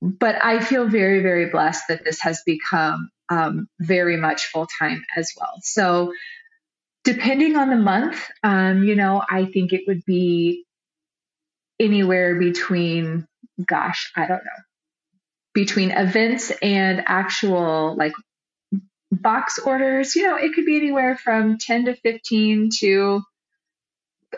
but 0.00 0.36
I 0.44 0.60
feel 0.60 0.86
very, 0.86 1.22
very 1.22 1.46
blessed 1.50 1.84
that 1.88 2.04
this 2.04 2.20
has 2.20 2.42
become 2.44 3.10
um, 3.30 3.68
very 3.80 4.16
much 4.16 4.46
full 4.46 4.66
time 4.78 5.04
as 5.16 5.32
well. 5.38 5.54
So, 5.62 6.12
depending 7.04 7.56
on 7.56 7.70
the 7.70 7.76
month, 7.76 8.22
um, 8.42 8.84
you 8.84 8.96
know, 8.96 9.22
I 9.28 9.46
think 9.46 9.72
it 9.72 9.82
would 9.86 10.04
be 10.04 10.64
anywhere 11.80 12.38
between, 12.38 13.26
gosh, 13.66 14.12
I 14.16 14.26
don't 14.26 14.44
know, 14.44 14.62
between 15.54 15.90
events 15.90 16.50
and 16.62 17.02
actual 17.06 17.94
like 17.96 18.12
box 19.10 19.58
orders, 19.58 20.16
you 20.16 20.24
know, 20.24 20.36
it 20.36 20.52
could 20.54 20.66
be 20.66 20.76
anywhere 20.76 21.16
from 21.16 21.58
10 21.58 21.86
to 21.86 21.94
15 21.94 22.70
to 22.80 23.22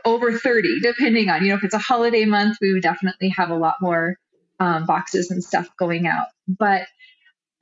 over 0.05 0.39
30, 0.39 0.81
depending 0.83 1.29
on, 1.31 1.43
you 1.43 1.49
know, 1.49 1.57
if 1.57 1.65
it's 1.65 1.75
a 1.75 1.79
holiday 1.79 2.27
month, 2.27 2.59
we 2.61 2.73
would 2.73 2.83
definitely 2.83 3.31
have 3.31 3.51
a 3.51 3.57
lot 3.57 3.77
more 3.81 4.17
um, 4.61 4.87
boxes 4.87 5.31
and 5.31 5.43
stuff 5.43 5.69
going 5.79 6.07
out. 6.07 6.27
But 6.47 6.87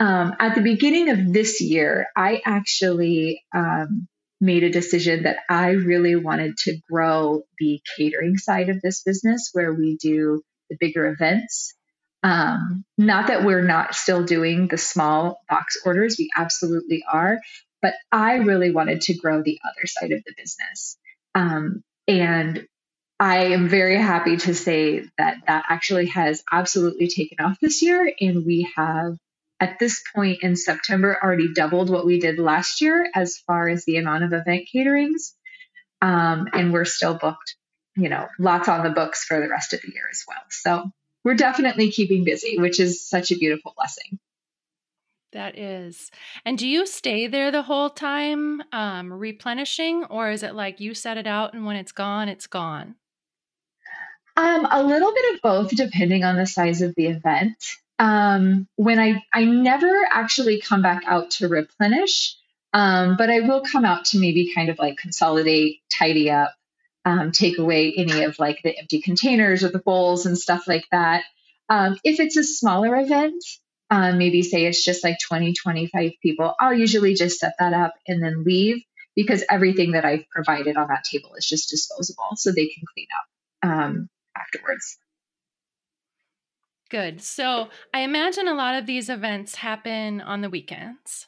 um, 0.01 0.35
at 0.41 0.55
the 0.55 0.61
beginning 0.61 1.11
of 1.11 1.33
this 1.33 1.61
year, 1.61 2.09
I 2.17 2.43
actually 2.45 3.43
um, 3.55 4.09
made 4.41 4.65
a 4.65 4.71
decision 4.71 5.23
that 5.23 5.39
I 5.49 5.71
really 5.71 6.17
wanted 6.17 6.57
to 6.59 6.77
grow 6.91 7.43
the 7.59 7.81
catering 7.97 8.37
side 8.37 8.69
of 8.69 8.81
this 8.83 9.03
business 9.03 9.51
where 9.53 9.73
we 9.73 9.97
do 9.97 10.43
the 10.69 10.77
bigger 10.79 11.07
events. 11.07 11.75
Um, 12.25 12.87
not 12.97 13.27
that 13.27 13.45
we're 13.45 13.67
not 13.67 13.95
still 13.95 14.25
doing 14.25 14.67
the 14.67 14.79
small 14.79 15.43
box 15.49 15.77
orders, 15.85 16.17
we 16.19 16.31
absolutely 16.35 17.05
are, 17.07 17.39
but 17.83 17.93
I 18.11 18.37
really 18.37 18.71
wanted 18.71 19.03
to 19.03 19.15
grow 19.15 19.43
the 19.43 19.61
other 19.63 19.87
side 19.87 20.11
of 20.13 20.25
the 20.25 20.33
business. 20.35 20.97
Um, 21.35 21.85
and 22.09 22.67
I 23.21 23.53
am 23.53 23.69
very 23.69 23.99
happy 23.99 24.39
to 24.39 24.55
say 24.55 25.05
that 25.19 25.37
that 25.47 25.65
actually 25.69 26.07
has 26.07 26.43
absolutely 26.51 27.09
taken 27.09 27.45
off 27.45 27.61
this 27.61 27.83
year, 27.83 28.11
and 28.19 28.47
we 28.47 28.73
have 28.75 29.19
at 29.61 29.79
this 29.79 30.03
point 30.15 30.43
in 30.43 30.57
September 30.57 31.19
already 31.23 31.53
doubled 31.53 31.91
what 31.91 32.07
we 32.07 32.21
did 32.21 32.39
last 32.39 32.81
year 32.81 33.07
as 33.15 33.37
far 33.47 33.69
as 33.69 33.85
the 33.85 33.99
amount 33.99 34.25
of 34.25 34.33
event 34.33 34.67
caterings. 34.75 35.35
Um, 36.01 36.49
and 36.53 36.73
we're 36.73 36.85
still 36.87 37.15
booked, 37.15 37.57
you 37.97 38.09
know, 38.09 38.29
lots 38.39 38.69
on 38.69 38.83
the 38.83 38.91
books 38.91 39.25
for 39.25 39.41
the 39.41 39.49
rest 39.49 39.75
of 39.75 39.83
the 39.83 39.93
year 39.93 40.09
as 40.11 40.25
well. 40.27 40.43
So 40.51 40.91
we're 41.25 41.35
definitely 41.35 41.91
keeping 41.91 42.25
busy, 42.25 42.59
which 42.59 42.79
is 42.79 43.07
such 43.07 43.33
a 43.33 43.37
beautiful 43.37 43.73
blessing. 43.77 44.19
That 45.33 45.59
is. 45.59 46.13
And 46.45 46.57
do 46.57 46.69
you 46.69 46.87
stay 46.87 47.27
there 47.27 47.51
the 47.51 47.63
whole 47.63 47.91
time 47.91 48.63
um, 48.73 49.13
replenishing, 49.13 50.05
or 50.05 50.31
is 50.31 50.45
it 50.45 50.55
like 50.55 50.79
you 50.79 50.95
set 50.95 51.17
it 51.17 51.27
out 51.27 51.55
and 51.55 51.67
when 51.67 51.77
it's 51.77 51.93
gone, 51.93 52.29
it's 52.29 52.47
gone? 52.47 52.95
Um, 54.37 54.67
a 54.71 54.83
little 54.83 55.13
bit 55.13 55.35
of 55.35 55.41
both, 55.43 55.71
depending 55.71 56.23
on 56.25 56.37
the 56.37 56.47
size 56.47 56.83
of 56.83 56.95
the 56.97 57.07
event 57.07 57.57
um, 57.99 58.67
when 58.77 58.99
I 58.99 59.23
I 59.33 59.45
never 59.45 59.93
actually 60.11 60.61
come 60.61 60.83
back 60.83 61.03
out 61.07 61.31
to 61.33 61.49
replenish, 61.49 62.37
um, 62.73 63.17
but 63.17 63.31
I 63.31 63.41
will 63.41 63.63
come 63.63 63.85
out 63.85 64.07
to 64.07 64.19
maybe 64.19 64.53
kind 64.55 64.69
of 64.69 64.79
like 64.79 64.97
consolidate, 64.99 65.81
tidy 65.97 66.31
up, 66.31 66.55
um, 67.05 67.33
take 67.33 67.59
away 67.59 67.95
any 67.97 68.25
of 68.25 68.39
like 68.39 68.61
the 68.63 68.79
empty 68.79 69.01
containers 69.01 69.63
or 69.63 69.69
the 69.69 69.79
bowls 69.79 70.27
and 70.27 70.39
stuff 70.39 70.67
like 70.67 70.87
that. 70.91 71.25
Um, 71.69 71.99
if 72.05 72.21
it's 72.21 72.37
a 72.37 72.45
smaller 72.45 72.97
event, 72.97 73.43
um, 73.91 74.19
maybe 74.19 74.43
say 74.43 74.67
it's 74.67 74.85
just 74.85 75.05
like 75.05 75.19
20, 75.27 75.55
25 75.55 76.13
people, 76.23 76.55
I'll 76.61 76.75
usually 76.75 77.15
just 77.15 77.39
set 77.39 77.55
that 77.59 77.73
up 77.73 77.95
and 78.09 78.23
then 78.23 78.45
leave 78.45 78.83
because 79.15 79.45
everything 79.51 79.93
that 79.93 80.05
I've 80.05 80.29
provided 80.31 80.77
on 80.77 80.89
that 80.89 81.05
table 81.05 81.31
is 81.37 81.47
just 81.47 81.71
disposable 81.71 82.31
so 82.37 82.51
they 82.51 82.67
can 82.67 82.85
clean 82.93 83.07
up 83.19 83.71
um, 83.71 84.09
afterwards. 84.37 84.99
Good. 86.91 87.23
So 87.23 87.69
I 87.93 88.01
imagine 88.01 88.49
a 88.49 88.55
lot 88.55 88.77
of 88.77 88.87
these 88.87 89.09
events 89.09 89.57
happen 89.57 90.21
on 90.21 90.41
the 90.41 90.51
weekends. 90.51 91.27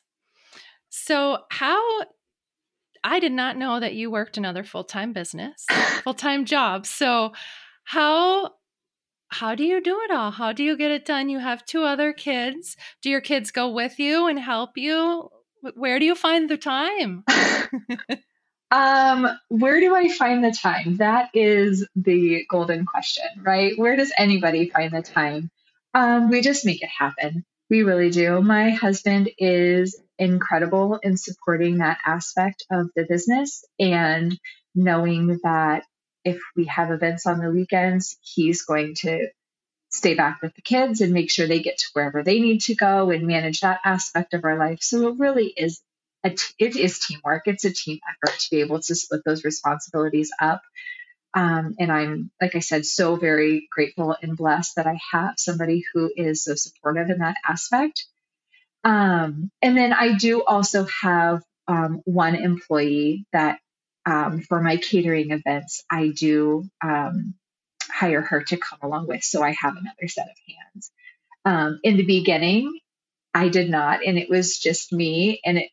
So, 0.88 1.40
how 1.50 2.02
I 3.06 3.20
did 3.20 3.30
not 3.30 3.56
know 3.56 3.78
that 3.78 3.94
you 3.94 4.10
worked 4.10 4.36
another 4.36 4.64
full 4.64 4.82
time 4.82 5.12
business, 5.12 5.64
full 6.02 6.14
time 6.14 6.44
job. 6.44 6.86
So, 6.86 7.32
how 7.84 8.50
how 9.28 9.54
do 9.54 9.62
you 9.62 9.80
do 9.80 10.00
it 10.02 10.10
all? 10.10 10.32
How 10.32 10.52
do 10.52 10.64
you 10.64 10.76
get 10.76 10.90
it 10.90 11.04
done? 11.04 11.28
You 11.28 11.38
have 11.38 11.64
two 11.64 11.84
other 11.84 12.12
kids. 12.12 12.76
Do 13.02 13.10
your 13.10 13.20
kids 13.20 13.52
go 13.52 13.70
with 13.70 14.00
you 14.00 14.26
and 14.26 14.38
help 14.38 14.76
you? 14.76 15.30
Where 15.74 16.00
do 16.00 16.04
you 16.04 16.16
find 16.16 16.50
the 16.50 16.56
time? 16.56 17.24
um, 18.72 19.28
where 19.48 19.80
do 19.80 19.94
I 19.94 20.08
find 20.08 20.42
the 20.42 20.52
time? 20.52 20.96
That 20.96 21.30
is 21.32 21.86
the 21.94 22.44
golden 22.48 22.86
question, 22.86 23.26
right? 23.40 23.78
Where 23.78 23.96
does 23.96 24.12
anybody 24.18 24.68
find 24.68 24.92
the 24.92 25.02
time? 25.02 25.50
Um, 25.94 26.28
we 26.28 26.40
just 26.40 26.66
make 26.66 26.82
it 26.82 26.90
happen. 26.90 27.44
We 27.70 27.82
really 27.82 28.10
do. 28.10 28.40
My 28.42 28.70
husband 28.70 29.30
is 29.38 30.00
incredible 30.18 30.98
in 31.02 31.16
supporting 31.16 31.78
that 31.78 31.98
aspect 32.04 32.64
of 32.70 32.90
the 32.96 33.04
business 33.08 33.64
and 33.78 34.38
knowing 34.74 35.38
that 35.42 35.84
if 36.24 36.40
we 36.56 36.66
have 36.66 36.90
events 36.90 37.26
on 37.26 37.38
the 37.38 37.50
weekends, 37.50 38.16
he's 38.20 38.62
going 38.62 38.94
to 38.96 39.28
stay 39.90 40.14
back 40.14 40.40
with 40.42 40.54
the 40.54 40.62
kids 40.62 41.00
and 41.00 41.12
make 41.12 41.30
sure 41.30 41.46
they 41.46 41.60
get 41.60 41.78
to 41.78 41.86
wherever 41.92 42.22
they 42.22 42.40
need 42.40 42.60
to 42.60 42.74
go 42.74 43.10
and 43.10 43.26
manage 43.26 43.60
that 43.60 43.80
aspect 43.84 44.34
of 44.34 44.44
our 44.44 44.58
life. 44.58 44.80
So 44.82 45.08
it 45.08 45.18
really 45.18 45.46
is 45.46 45.80
a 46.24 46.30
t- 46.30 46.54
it 46.58 46.76
is 46.76 46.98
teamwork. 46.98 47.42
It's 47.46 47.64
a 47.64 47.72
team 47.72 48.00
effort 48.08 48.38
to 48.38 48.50
be 48.50 48.60
able 48.60 48.80
to 48.80 48.94
split 48.94 49.22
those 49.24 49.44
responsibilities 49.44 50.30
up. 50.40 50.62
Um, 51.34 51.74
and 51.78 51.92
I'm, 51.92 52.30
like 52.40 52.56
I 52.56 52.60
said, 52.60 52.86
so 52.86 53.16
very 53.16 53.68
grateful 53.70 54.16
and 54.20 54.36
blessed 54.36 54.76
that 54.76 54.86
I 54.86 54.98
have 55.12 55.34
somebody 55.36 55.84
who 55.92 56.10
is 56.16 56.44
so 56.44 56.54
supportive 56.54 57.10
in 57.10 57.18
that 57.18 57.36
aspect. 57.46 58.06
Um, 58.86 59.50
and 59.60 59.76
then 59.76 59.92
I 59.92 60.16
do 60.16 60.44
also 60.44 60.86
have 61.02 61.42
um, 61.66 62.02
one 62.04 62.36
employee 62.36 63.26
that 63.32 63.58
um, 64.06 64.42
for 64.42 64.62
my 64.62 64.76
catering 64.76 65.32
events, 65.32 65.84
I 65.90 66.12
do 66.16 66.64
um, 66.84 67.34
hire 67.90 68.20
her 68.20 68.44
to 68.44 68.56
come 68.56 68.78
along 68.82 69.08
with. 69.08 69.24
So 69.24 69.42
I 69.42 69.56
have 69.60 69.76
another 69.76 70.06
set 70.06 70.28
of 70.28 70.36
hands. 70.48 70.92
Um, 71.44 71.80
in 71.82 71.96
the 71.96 72.06
beginning, 72.06 72.78
I 73.34 73.48
did 73.48 73.70
not, 73.70 74.06
and 74.06 74.18
it 74.18 74.30
was 74.30 74.58
just 74.58 74.92
me. 74.92 75.40
And 75.44 75.58
it 75.58 75.70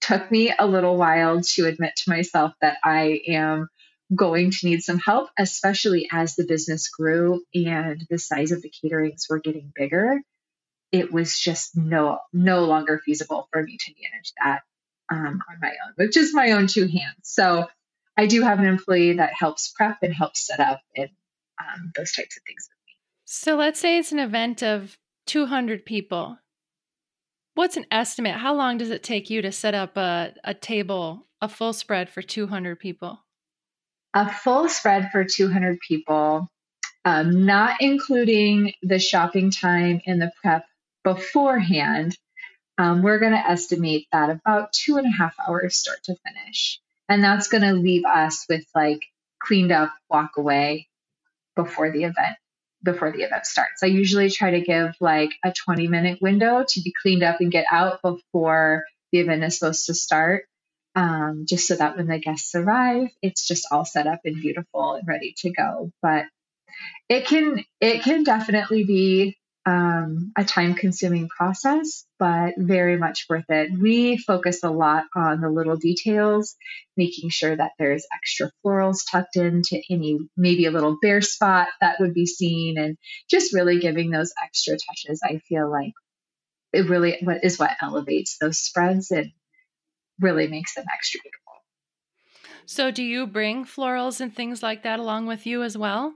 took 0.00 0.30
me 0.30 0.54
a 0.58 0.66
little 0.66 0.96
while 0.96 1.42
to 1.42 1.66
admit 1.66 1.96
to 1.96 2.10
myself 2.10 2.54
that 2.62 2.78
I 2.82 3.20
am 3.28 3.68
going 4.14 4.52
to 4.52 4.66
need 4.66 4.82
some 4.82 4.98
help, 4.98 5.28
especially 5.38 6.08
as 6.10 6.34
the 6.34 6.46
business 6.46 6.88
grew 6.88 7.42
and 7.54 8.06
the 8.08 8.18
size 8.18 8.52
of 8.52 8.62
the 8.62 8.70
caterings 8.70 9.26
were 9.28 9.40
getting 9.40 9.70
bigger. 9.74 10.20
It 10.94 11.12
was 11.12 11.36
just 11.36 11.76
no 11.76 12.20
no 12.32 12.66
longer 12.66 13.00
feasible 13.04 13.48
for 13.50 13.60
me 13.60 13.76
to 13.78 13.92
manage 14.00 14.32
that 14.44 14.60
um, 15.10 15.40
on 15.50 15.56
my 15.60 15.70
own, 15.70 15.94
with 15.98 16.12
just 16.12 16.32
my 16.36 16.52
own 16.52 16.68
two 16.68 16.86
hands. 16.86 17.18
So 17.24 17.66
I 18.16 18.26
do 18.26 18.42
have 18.42 18.60
an 18.60 18.66
employee 18.66 19.14
that 19.14 19.32
helps 19.36 19.72
prep 19.72 19.98
and 20.02 20.14
helps 20.14 20.46
set 20.46 20.60
up 20.60 20.82
and 20.94 21.08
um, 21.60 21.90
those 21.96 22.12
types 22.12 22.36
of 22.36 22.44
things 22.46 22.68
with 22.70 22.78
me. 22.86 22.92
So 23.24 23.56
let's 23.56 23.80
say 23.80 23.98
it's 23.98 24.12
an 24.12 24.20
event 24.20 24.62
of 24.62 24.96
200 25.26 25.84
people. 25.84 26.38
What's 27.54 27.76
an 27.76 27.86
estimate? 27.90 28.36
How 28.36 28.54
long 28.54 28.78
does 28.78 28.90
it 28.90 29.02
take 29.02 29.30
you 29.30 29.42
to 29.42 29.50
set 29.50 29.74
up 29.74 29.96
a, 29.96 30.32
a 30.44 30.54
table, 30.54 31.26
a 31.40 31.48
full 31.48 31.72
spread 31.72 32.08
for 32.08 32.22
200 32.22 32.78
people? 32.78 33.18
A 34.14 34.30
full 34.30 34.68
spread 34.68 35.10
for 35.10 35.24
200 35.24 35.80
people, 35.80 36.46
um, 37.04 37.44
not 37.46 37.78
including 37.80 38.74
the 38.82 39.00
shopping 39.00 39.50
time 39.50 40.00
and 40.06 40.22
the 40.22 40.30
prep 40.40 40.64
beforehand, 41.04 42.16
um, 42.78 43.02
we're 43.02 43.20
going 43.20 43.32
to 43.32 43.48
estimate 43.50 44.08
that 44.10 44.30
about 44.30 44.72
two 44.72 44.96
and 44.96 45.06
a 45.06 45.10
half 45.10 45.34
hours 45.38 45.76
start 45.76 46.02
to 46.04 46.16
finish. 46.26 46.80
And 47.08 47.22
that's 47.22 47.48
going 47.48 47.62
to 47.62 47.74
leave 47.74 48.04
us 48.04 48.46
with 48.48 48.64
like 48.74 49.00
cleaned 49.38 49.70
up 49.70 49.92
walk 50.10 50.32
away 50.36 50.88
before 51.54 51.92
the 51.92 52.04
event 52.04 52.36
before 52.82 53.10
the 53.10 53.22
event 53.22 53.46
starts. 53.46 53.82
I 53.82 53.86
usually 53.86 54.30
try 54.30 54.52
to 54.52 54.60
give 54.60 54.94
like 55.00 55.30
a 55.44 55.52
20 55.52 55.88
minute 55.88 56.20
window 56.20 56.64
to 56.68 56.80
be 56.82 56.92
cleaned 57.00 57.22
up 57.22 57.40
and 57.40 57.50
get 57.50 57.64
out 57.70 58.02
before 58.02 58.84
the 59.10 59.20
event 59.20 59.42
is 59.42 59.58
supposed 59.58 59.86
to 59.86 59.94
start. 59.94 60.44
Um, 60.96 61.44
just 61.48 61.66
so 61.66 61.74
that 61.74 61.96
when 61.96 62.06
the 62.06 62.20
guests 62.20 62.54
arrive, 62.54 63.08
it's 63.20 63.48
just 63.48 63.66
all 63.72 63.84
set 63.84 64.06
up 64.06 64.20
and 64.24 64.40
beautiful 64.40 64.94
and 64.94 65.08
ready 65.08 65.34
to 65.38 65.50
go. 65.50 65.90
But 66.02 66.26
it 67.08 67.26
can 67.26 67.64
it 67.80 68.02
can 68.02 68.22
definitely 68.22 68.84
be 68.84 69.36
um, 69.66 70.32
a 70.36 70.44
time 70.44 70.74
consuming 70.74 71.28
process, 71.28 72.04
but 72.18 72.54
very 72.58 72.98
much 72.98 73.26
worth 73.28 73.48
it. 73.48 73.70
We 73.78 74.18
focus 74.18 74.62
a 74.62 74.70
lot 74.70 75.04
on 75.14 75.40
the 75.40 75.48
little 75.48 75.76
details, 75.76 76.56
making 76.96 77.30
sure 77.30 77.56
that 77.56 77.72
there's 77.78 78.06
extra 78.14 78.50
florals 78.64 79.00
tucked 79.10 79.36
into 79.36 79.80
any, 79.88 80.18
maybe 80.36 80.66
a 80.66 80.70
little 80.70 80.98
bare 81.00 81.22
spot 81.22 81.68
that 81.80 81.98
would 81.98 82.12
be 82.12 82.26
seen, 82.26 82.78
and 82.78 82.98
just 83.30 83.54
really 83.54 83.80
giving 83.80 84.10
those 84.10 84.32
extra 84.42 84.76
touches. 84.76 85.20
I 85.24 85.38
feel 85.48 85.70
like 85.70 85.92
it 86.72 86.90
really 86.90 87.16
is 87.42 87.58
what 87.58 87.70
elevates 87.80 88.36
those 88.38 88.58
spreads 88.58 89.10
and 89.10 89.30
really 90.20 90.46
makes 90.46 90.74
them 90.74 90.84
extra 90.92 91.20
beautiful. 91.22 91.40
So, 92.66 92.90
do 92.90 93.02
you 93.02 93.26
bring 93.26 93.64
florals 93.64 94.20
and 94.20 94.34
things 94.34 94.62
like 94.62 94.82
that 94.82 94.98
along 94.98 95.26
with 95.26 95.46
you 95.46 95.62
as 95.62 95.78
well? 95.78 96.14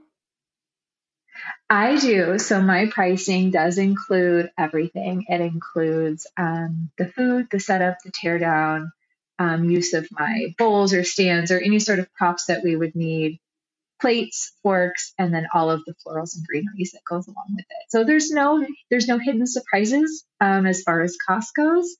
I 1.69 1.97
do. 1.97 2.39
So 2.39 2.61
my 2.61 2.87
pricing 2.87 3.51
does 3.51 3.77
include 3.77 4.49
everything. 4.57 5.25
It 5.27 5.41
includes 5.41 6.27
um, 6.37 6.91
the 6.97 7.07
food, 7.07 7.47
the 7.51 7.59
setup, 7.59 7.97
the 8.03 8.11
teardown, 8.11 8.89
um, 9.37 9.69
use 9.69 9.93
of 9.93 10.07
my 10.11 10.53
bowls 10.57 10.93
or 10.93 11.03
stands 11.03 11.51
or 11.51 11.59
any 11.59 11.79
sort 11.79 11.99
of 11.99 12.13
props 12.13 12.45
that 12.45 12.63
we 12.63 12.75
would 12.75 12.95
need, 12.95 13.39
plates, 14.01 14.53
forks, 14.63 15.13
and 15.17 15.33
then 15.33 15.47
all 15.53 15.71
of 15.71 15.83
the 15.85 15.93
florals 16.05 16.35
and 16.35 16.45
greeneries 16.45 16.91
that 16.91 17.01
goes 17.09 17.27
along 17.27 17.55
with 17.55 17.65
it. 17.69 17.89
So 17.89 18.03
there's 18.03 18.31
no 18.31 18.65
there's 18.89 19.07
no 19.07 19.17
hidden 19.17 19.47
surprises 19.47 20.25
um, 20.41 20.65
as 20.65 20.83
far 20.83 21.01
as 21.01 21.17
cost 21.25 21.55
goes. 21.55 21.95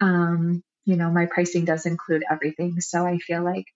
Um, 0.00 0.62
you 0.86 0.96
know, 0.96 1.10
my 1.10 1.26
pricing 1.26 1.66
does 1.66 1.84
include 1.84 2.24
everything, 2.30 2.80
so 2.80 3.06
I 3.06 3.18
feel 3.18 3.44
like 3.44 3.66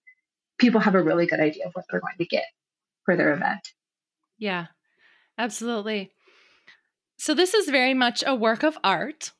people 0.57 0.81
have 0.81 0.95
a 0.95 1.03
really 1.03 1.27
good 1.27 1.39
idea 1.39 1.67
of 1.67 1.73
what 1.73 1.85
they're 1.89 1.99
going 1.99 2.17
to 2.17 2.25
get 2.25 2.45
for 3.03 3.15
their 3.15 3.33
event. 3.33 3.61
Yeah, 4.39 4.65
Absolutely. 5.37 6.11
So, 7.17 7.33
this 7.33 7.53
is 7.53 7.69
very 7.69 7.93
much 7.93 8.23
a 8.25 8.35
work 8.35 8.63
of 8.63 8.77
art. 8.83 9.31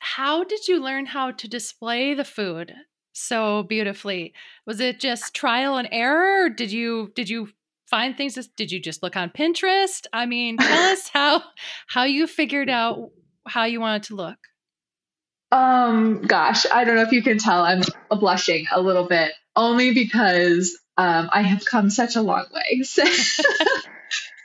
How 0.00 0.44
did 0.44 0.68
you 0.68 0.80
learn 0.82 1.06
how 1.06 1.30
to 1.32 1.48
display 1.48 2.14
the 2.14 2.24
food 2.24 2.74
so 3.12 3.62
beautifully? 3.62 4.34
Was 4.66 4.80
it 4.80 5.00
just 5.00 5.34
trial 5.34 5.76
and 5.76 5.88
error? 5.90 6.50
did 6.50 6.70
you 6.70 7.12
did 7.14 7.28
you 7.28 7.48
find 7.86 8.16
things? 8.16 8.34
Did 8.56 8.70
you 8.70 8.80
just 8.80 9.02
look 9.02 9.16
on 9.16 9.30
Pinterest? 9.30 10.06
I 10.12 10.26
mean, 10.26 10.58
tell 10.58 10.92
us 10.92 11.08
how 11.08 11.42
how 11.86 12.04
you 12.04 12.26
figured 12.26 12.68
out 12.70 13.10
how 13.46 13.64
you 13.64 13.80
wanted 13.80 14.04
to 14.04 14.16
look. 14.16 14.38
Um, 15.52 16.22
gosh, 16.22 16.66
I 16.70 16.84
don't 16.84 16.96
know 16.96 17.02
if 17.02 17.12
you 17.12 17.22
can 17.22 17.38
tell. 17.38 17.62
I'm 17.62 17.82
blushing 18.10 18.66
a 18.72 18.80
little 18.80 19.06
bit, 19.06 19.32
only 19.54 19.94
because 19.94 20.76
um, 20.96 21.30
I 21.32 21.42
have 21.42 21.64
come 21.64 21.90
such 21.90 22.16
a 22.16 22.22
long 22.22 22.46
way. 22.52 22.82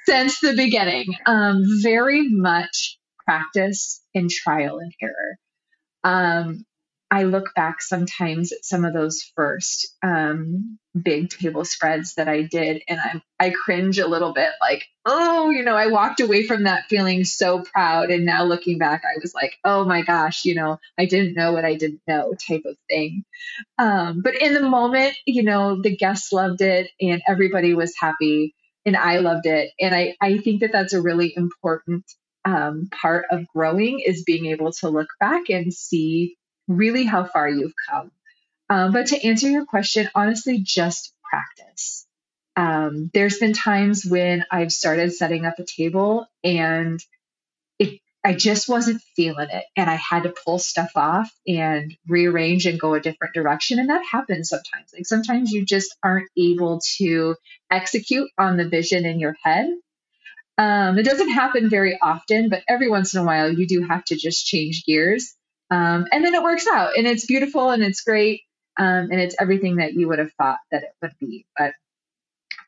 since 0.09 0.39
the 0.39 0.53
beginning. 0.55 1.05
Um, 1.25 1.63
very 1.83 2.27
much 2.29 2.97
practice 3.25 4.01
and 4.15 4.29
trial 4.29 4.79
and 4.79 4.91
error. 5.01 5.37
Um, 6.03 6.65
I 7.11 7.23
look 7.23 7.53
back 7.55 7.81
sometimes 7.81 8.51
at 8.51 8.63
some 8.63 8.85
of 8.85 8.93
those 8.93 9.31
first 9.35 9.87
um, 10.03 10.77
big 10.99 11.29
table 11.29 11.65
spreads 11.65 12.15
that 12.15 12.27
I 12.27 12.43
did, 12.43 12.83
and 12.87 12.99
I 12.99 13.21
I 13.39 13.49
cringe 13.51 13.97
a 13.99 14.07
little 14.07 14.33
bit, 14.33 14.49
like, 14.61 14.85
oh, 15.05 15.49
you 15.49 15.63
know, 15.63 15.75
I 15.75 15.87
walked 15.87 16.19
away 16.19 16.45
from 16.45 16.63
that 16.63 16.85
feeling 16.87 17.23
so 17.23 17.63
proud, 17.63 18.11
and 18.11 18.25
now 18.25 18.43
looking 18.45 18.77
back, 18.77 19.03
I 19.05 19.19
was 19.21 19.33
like, 19.33 19.53
oh 19.63 19.85
my 19.85 20.03
gosh, 20.03 20.45
you 20.45 20.55
know, 20.55 20.79
I 20.99 21.05
didn't 21.05 21.35
know 21.35 21.51
what 21.51 21.65
I 21.65 21.75
didn't 21.75 22.01
know, 22.07 22.33
type 22.47 22.63
of 22.65 22.75
thing. 22.89 23.23
Um, 23.79 24.21
but 24.23 24.35
in 24.35 24.53
the 24.53 24.61
moment, 24.61 25.15
you 25.25 25.43
know, 25.43 25.81
the 25.81 25.95
guests 25.95 26.31
loved 26.31 26.61
it, 26.61 26.91
and 27.01 27.21
everybody 27.27 27.73
was 27.73 27.95
happy 27.99 28.53
and 28.89 28.97
I 28.97 29.19
loved 29.19 29.45
it. 29.45 29.71
And 29.79 29.93
I, 29.93 30.15
I 30.19 30.39
think 30.39 30.61
that 30.61 30.71
that's 30.71 30.93
a 30.93 31.01
really 31.01 31.31
important 31.35 32.03
um, 32.43 32.89
part 32.91 33.25
of 33.29 33.47
growing 33.47 33.99
is 33.99 34.23
being 34.23 34.47
able 34.47 34.71
to 34.73 34.89
look 34.89 35.09
back 35.19 35.49
and 35.49 35.71
see 35.71 36.37
really 36.67 37.03
how 37.03 37.23
far 37.23 37.47
you've 37.47 37.75
come. 37.87 38.11
Um, 38.67 38.91
but 38.91 39.07
to 39.07 39.23
answer 39.23 39.47
your 39.47 39.65
question, 39.65 40.09
honestly, 40.15 40.57
just 40.57 41.13
practice. 41.23 42.07
Um, 42.55 43.11
there's 43.13 43.37
been 43.37 43.53
times 43.53 44.05
when 44.05 44.43
I've 44.49 44.71
started 44.71 45.13
setting 45.13 45.45
up 45.45 45.59
a 45.59 45.63
table 45.63 46.25
and 46.43 46.99
I 48.23 48.33
just 48.33 48.67
wasn't 48.67 49.01
feeling 49.15 49.49
it 49.49 49.63
and 49.77 49.89
I 49.89 49.95
had 49.95 50.23
to 50.23 50.33
pull 50.45 50.59
stuff 50.59 50.91
off 50.95 51.31
and 51.47 51.95
rearrange 52.07 52.65
and 52.65 52.79
go 52.79 52.93
a 52.93 52.99
different 52.99 53.33
direction 53.33 53.79
and 53.79 53.89
that 53.89 54.05
happens 54.05 54.49
sometimes. 54.49 54.91
Like 54.93 55.05
sometimes 55.05 55.51
you 55.51 55.65
just 55.65 55.95
aren't 56.03 56.29
able 56.37 56.81
to 56.97 57.35
execute 57.71 58.29
on 58.37 58.57
the 58.57 58.67
vision 58.67 59.05
in 59.05 59.19
your 59.19 59.35
head. 59.41 59.67
Um, 60.57 60.99
it 60.99 61.03
doesn't 61.03 61.29
happen 61.29 61.69
very 61.69 61.97
often, 62.01 62.49
but 62.49 62.63
every 62.67 62.89
once 62.89 63.13
in 63.13 63.21
a 63.21 63.25
while 63.25 63.51
you 63.51 63.65
do 63.65 63.83
have 63.83 64.03
to 64.05 64.17
just 64.17 64.45
change 64.45 64.83
gears. 64.85 65.33
Um, 65.71 66.05
and 66.11 66.25
then 66.25 66.35
it 66.35 66.43
works 66.43 66.67
out 66.67 66.97
and 66.97 67.07
it's 67.07 67.25
beautiful 67.25 67.69
and 67.69 67.83
it's 67.83 68.01
great. 68.01 68.41
Um, 68.77 69.09
and 69.11 69.21
it's 69.21 69.35
everything 69.39 69.77
that 69.77 69.93
you 69.93 70.09
would 70.09 70.19
have 70.19 70.33
thought 70.33 70.59
that 70.71 70.83
it 70.83 70.91
would 71.01 71.13
be. 71.21 71.45
But 71.57 71.73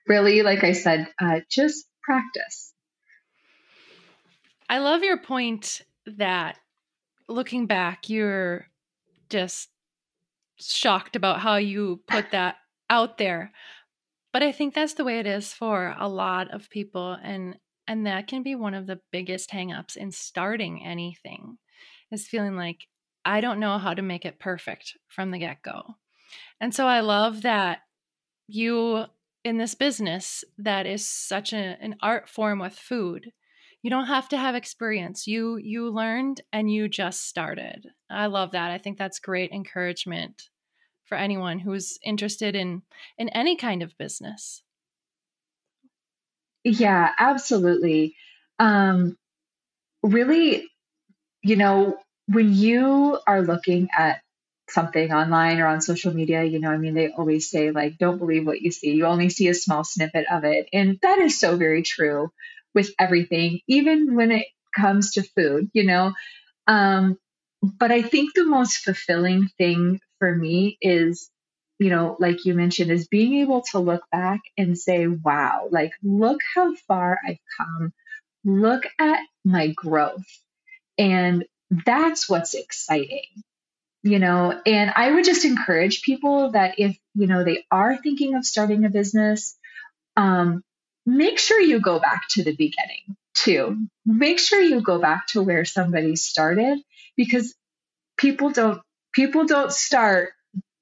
really, 0.08 0.44
like 0.44 0.64
I 0.64 0.72
said, 0.72 1.10
uh, 1.20 1.42
just 1.50 1.86
practice. 2.02 2.71
I 4.72 4.78
love 4.78 5.04
your 5.04 5.18
point 5.18 5.82
that 6.06 6.58
looking 7.28 7.68
back, 7.68 8.10
you're 8.10 8.68
just 9.30 9.68
shocked 10.56 11.18
about 11.18 11.42
how 11.42 11.58
you 11.58 12.00
put 12.08 12.32
that 12.32 12.56
out 12.90 13.18
there. 13.18 13.52
But 14.32 14.44
I 14.44 14.54
think 14.54 14.74
that's 14.74 14.94
the 14.94 15.04
way 15.04 15.20
it 15.20 15.28
is 15.28 15.52
for 15.52 15.94
a 16.00 16.08
lot 16.08 16.52
of 16.52 16.70
people 16.70 17.18
and 17.22 17.58
and 17.86 18.08
that 18.08 18.28
can 18.28 18.44
be 18.44 18.56
one 18.56 18.74
of 18.74 18.88
the 18.88 19.02
biggest 19.12 19.50
hangups 19.50 19.98
in 19.98 20.12
starting 20.14 20.86
anything 20.86 21.58
is 22.10 22.28
feeling 22.28 22.56
like 22.56 22.88
I 23.26 23.42
don't 23.42 23.60
know 23.60 23.78
how 23.78 23.94
to 23.94 24.02
make 24.02 24.24
it 24.24 24.40
perfect 24.40 24.98
from 25.10 25.32
the 25.32 25.40
get-go. 25.40 25.84
And 26.62 26.74
so 26.74 26.88
I 26.88 27.02
love 27.02 27.42
that 27.42 27.80
you 28.48 29.04
in 29.44 29.58
this 29.58 29.76
business 29.76 30.46
that 30.60 30.86
is 30.86 31.06
such 31.06 31.52
a, 31.52 31.78
an 31.82 31.98
art 32.02 32.30
form 32.30 32.60
with 32.60 32.74
food 32.74 33.32
you 33.82 33.90
don't 33.90 34.08
have 34.08 34.30
to 34.30 34.38
have 34.38 34.56
experience. 34.56 35.28
You 35.28 35.58
you 35.58 35.90
learned 35.90 36.42
and 36.54 36.72
you 36.72 36.88
just 36.88 37.28
started. 37.28 37.88
I 38.10 38.28
love 38.28 38.52
that. 38.52 38.72
I 38.72 38.78
think 38.78 38.98
that's 38.98 39.20
great 39.20 39.52
encouragement 39.52 40.50
for 41.06 41.18
anyone 41.18 41.60
who's 41.60 41.98
interested 42.04 42.56
in 42.56 42.84
in 43.18 43.30
any 43.30 43.56
kind 43.56 43.82
of 43.84 43.98
business. 43.98 44.62
Yeah 46.64 47.10
absolutely. 47.18 48.16
Um 48.60 49.18
really 50.04 50.68
you 51.42 51.56
know 51.56 51.98
when 52.28 52.54
you 52.54 53.20
are 53.28 53.42
looking 53.42 53.90
at 53.98 54.22
something 54.70 55.12
online 55.12 55.60
or 55.60 55.68
on 55.68 55.82
social 55.82 56.14
media, 56.14 56.44
you 56.44 56.60
know, 56.60 56.70
I 56.70 56.78
mean, 56.78 56.94
they 56.94 57.10
always 57.10 57.50
say, 57.50 57.72
like, 57.72 57.98
don't 57.98 58.20
believe 58.20 58.48
what 58.48 58.62
you 58.62 58.72
see. 58.72 58.92
You 58.94 59.06
only 59.06 59.28
see 59.28 59.50
a 59.50 59.54
small 59.54 59.84
snippet 59.84 60.26
of 60.32 60.46
it. 60.46 60.70
And 60.72 60.98
that 61.02 61.20
is 61.20 61.38
so 61.38 61.58
very 61.58 61.82
true 61.82 62.32
with 62.74 62.92
everything, 63.00 63.60
even 63.68 64.16
when 64.16 64.32
it 64.32 64.48
comes 64.76 65.14
to 65.14 65.24
food, 65.24 65.70
you 65.74 65.86
know. 65.86 66.14
Um, 66.68 67.18
but 67.62 67.92
I 67.92 68.02
think 68.02 68.34
the 68.34 68.46
most 68.46 68.78
fulfilling 68.78 69.50
thing 69.58 70.00
for 70.20 70.36
me 70.36 70.78
is, 70.82 71.30
you 71.80 71.90
know, 71.90 72.16
like 72.20 72.46
you 72.46 72.54
mentioned, 72.54 72.92
is 72.92 73.08
being 73.08 73.42
able 73.42 73.62
to 73.72 73.80
look 73.80 74.04
back 74.12 74.42
and 74.58 74.78
say, 74.78 75.08
wow, 75.08 75.68
like, 75.72 75.94
look 76.04 76.40
how 76.56 76.76
far 76.88 77.20
I've 77.28 77.40
come. 77.58 77.94
Look 78.44 78.84
at 79.00 79.20
my 79.46 79.68
growth. 79.70 80.26
And 80.98 81.46
that's 81.70 82.30
what's 82.30 82.54
exciting 82.54 83.26
you 84.04 84.20
know 84.20 84.60
and 84.66 84.92
i 84.96 85.12
would 85.12 85.24
just 85.24 85.46
encourage 85.46 86.02
people 86.02 86.52
that 86.52 86.76
if 86.80 86.98
you 87.16 87.28
know 87.28 87.44
they 87.44 87.64
are 87.72 87.98
thinking 87.98 88.36
of 88.36 88.46
starting 88.46 88.84
a 88.86 88.90
business 88.90 89.58
um, 90.18 90.64
make 91.06 91.40
sure 91.40 91.60
you 91.60 91.80
go 91.80 92.00
back 92.00 92.24
to 92.32 92.44
the 92.44 92.56
beginning 92.56 93.16
too. 93.34 93.78
Make 94.06 94.40
sure 94.40 94.62
you 94.62 94.82
go 94.82 95.00
back 95.00 95.28
to 95.28 95.42
where 95.42 95.66
somebody 95.66 96.16
started 96.16 96.80
because 97.16 97.56
people 98.18 98.52
don't 98.52 98.82
people 99.14 99.46
don't 99.46 99.72
start 99.72 100.30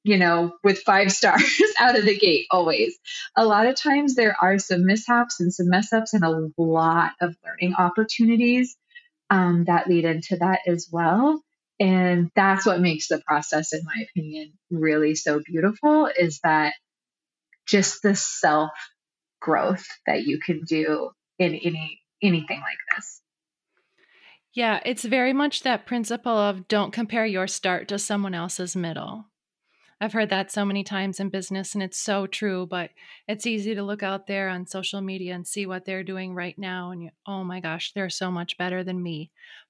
you 0.03 0.17
know 0.17 0.53
with 0.63 0.79
five 0.79 1.11
stars 1.19 1.61
out 1.79 1.97
of 1.97 2.05
the 2.05 2.17
gate 2.17 2.47
always. 2.51 2.97
A 3.35 3.45
lot 3.45 3.67
of 3.67 3.75
times 3.75 4.15
there 4.15 4.35
are 4.41 4.59
some 4.59 4.85
mishaps 4.85 5.39
and 5.39 5.53
some 5.53 5.69
mess 5.69 5.93
ups 5.93 6.13
and 6.13 6.23
a 6.23 6.49
lot 6.57 7.11
of 7.21 7.35
learning 7.45 7.75
opportunities 7.77 8.75
um, 9.29 9.65
that 9.65 9.87
lead 9.87 10.05
into 10.05 10.37
that 10.37 10.61
as 10.67 10.89
well. 10.91 11.41
And 11.79 12.29
that's 12.35 12.65
what 12.65 12.81
makes 12.81 13.07
the 13.07 13.21
process, 13.25 13.73
in 13.73 13.81
my 13.85 14.05
opinion, 14.09 14.51
really 14.69 15.15
so 15.15 15.39
beautiful 15.45 16.07
is 16.07 16.39
that 16.43 16.73
just 17.65 18.01
the 18.01 18.15
self 18.15 18.71
growth 19.39 19.85
that 20.05 20.23
you 20.23 20.39
can 20.39 20.63
do 20.63 21.11
in 21.37 21.55
any 21.55 22.01
anything 22.21 22.59
like 22.59 22.77
this. 22.95 23.21
Yeah, 24.53 24.79
it's 24.83 25.03
very 25.03 25.31
much 25.31 25.63
that 25.63 25.85
principle 25.85 26.37
of 26.37 26.67
don't 26.67 26.91
compare 26.91 27.25
your 27.25 27.47
start 27.47 27.87
to 27.89 27.99
someone 27.99 28.33
else's 28.33 28.75
middle. 28.75 29.25
I've 30.01 30.13
heard 30.13 30.29
that 30.29 30.49
so 30.49 30.63
many 30.65 30.83
times 30.83 31.19
in 31.19 31.29
business 31.29 31.73
and 31.73 31.83
it's 31.83 31.99
so 31.99 32.25
true, 32.25 32.65
but 32.65 32.89
it's 33.27 33.45
easy 33.45 33.75
to 33.75 33.83
look 33.83 34.01
out 34.01 34.27
there 34.27 34.49
on 34.49 34.65
social 34.65 35.01
media 35.01 35.35
and 35.35 35.45
see 35.45 35.65
what 35.65 35.85
they're 35.85 36.03
doing 36.03 36.33
right 36.33 36.57
now 36.57 36.91
and 36.91 37.03
you, 37.03 37.09
oh 37.27 37.43
my 37.43 37.59
gosh, 37.59 37.91
they're 37.93 38.09
so 38.09 38.31
much 38.31 38.57
better 38.57 38.83
than 38.83 39.03
me 39.03 39.29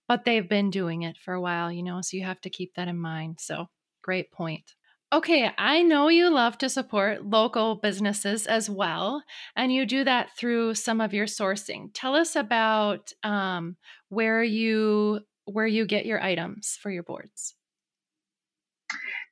but 0.09 0.25
they've 0.25 0.49
been 0.49 0.71
doing 0.71 1.03
it 1.03 1.17
for 1.23 1.35
a 1.35 1.39
while, 1.39 1.71
you 1.71 1.83
know, 1.83 2.01
so 2.01 2.17
you 2.17 2.23
have 2.25 2.41
to 2.41 2.49
keep 2.49 2.73
that 2.73 2.87
in 2.87 2.97
mind. 2.97 3.37
So, 3.39 3.67
great 4.01 4.31
point. 4.31 4.73
Okay, 5.11 5.49
I 5.57 5.81
know 5.81 6.07
you 6.09 6.29
love 6.29 6.59
to 6.59 6.69
support 6.69 7.25
local 7.25 7.75
businesses 7.75 8.45
as 8.45 8.69
well, 8.69 9.23
and 9.55 9.73
you 9.73 9.87
do 9.87 10.03
that 10.03 10.37
through 10.37 10.75
some 10.75 11.01
of 11.01 11.15
your 11.15 11.25
sourcing. 11.25 11.89
Tell 11.95 12.15
us 12.15 12.35
about 12.35 13.11
um, 13.23 13.75
where 14.09 14.43
you 14.43 15.21
where 15.45 15.65
you 15.65 15.87
get 15.87 16.05
your 16.05 16.21
items 16.21 16.77
for 16.79 16.91
your 16.91 17.01
boards. 17.01 17.55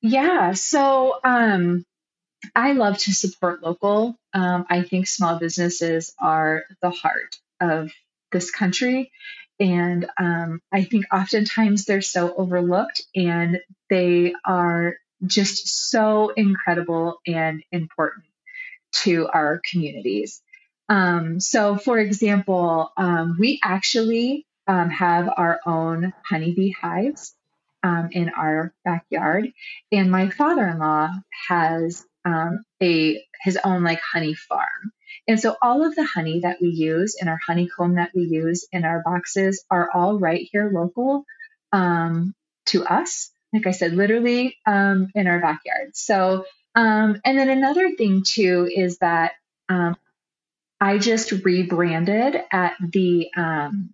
Yeah, 0.01 0.53
so 0.53 1.19
um, 1.23 1.85
I 2.55 2.71
love 2.71 2.97
to 2.99 3.13
support 3.13 3.61
local. 3.61 4.15
Um, 4.33 4.65
I 4.67 4.81
think 4.81 5.05
small 5.05 5.37
businesses 5.37 6.11
are 6.17 6.63
the 6.81 6.89
heart 6.89 7.35
of 7.61 7.91
this 8.31 8.49
country, 8.49 9.11
and 9.59 10.09
um, 10.17 10.59
I 10.71 10.85
think 10.85 11.05
oftentimes 11.13 11.85
they're 11.85 12.01
so 12.01 12.33
overlooked 12.35 13.03
and 13.15 13.59
they 13.91 14.33
are 14.43 14.95
just 15.25 15.89
so 15.89 16.29
incredible 16.29 17.19
and 17.25 17.63
important 17.71 18.25
to 18.91 19.27
our 19.27 19.61
communities. 19.69 20.41
Um, 20.89 21.39
so, 21.39 21.77
for 21.77 21.99
example, 21.99 22.91
um, 22.95 23.35
we 23.39 23.59
actually 23.63 24.45
um, 24.67 24.89
have 24.89 25.29
our 25.35 25.59
own 25.65 26.13
honeybee 26.25 26.71
hives 26.71 27.33
um, 27.83 28.09
in 28.11 28.29
our 28.29 28.73
backyard, 28.85 29.51
and 29.91 30.11
my 30.11 30.29
father-in-law 30.29 31.09
has 31.49 32.05
um, 32.25 32.63
a 32.81 33.23
his 33.41 33.57
own 33.63 33.83
like 33.83 33.99
honey 33.99 34.33
farm. 34.33 34.91
And 35.27 35.39
so 35.39 35.57
all 35.61 35.85
of 35.85 35.95
the 35.95 36.05
honey 36.05 36.41
that 36.41 36.61
we 36.61 36.69
use 36.69 37.17
in 37.19 37.27
our 37.27 37.39
honeycomb 37.45 37.95
that 37.95 38.11
we 38.15 38.23
use 38.23 38.65
in 38.71 38.85
our 38.85 39.01
boxes 39.03 39.63
are 39.69 39.89
all 39.93 40.17
right 40.17 40.47
here 40.51 40.71
local 40.73 41.25
um, 41.73 42.33
to 42.67 42.85
us. 42.85 43.31
Like 43.53 43.67
I 43.67 43.71
said, 43.71 43.93
literally 43.93 44.57
um, 44.65 45.09
in 45.15 45.27
our 45.27 45.39
backyard. 45.39 45.95
So, 45.95 46.45
um, 46.75 47.21
and 47.25 47.37
then 47.37 47.49
another 47.49 47.95
thing 47.95 48.23
too 48.25 48.69
is 48.73 48.97
that 48.99 49.33
um, 49.69 49.95
I 50.79 50.97
just 50.97 51.31
rebranded 51.31 52.37
at 52.51 52.73
the 52.79 53.29
um, 53.35 53.89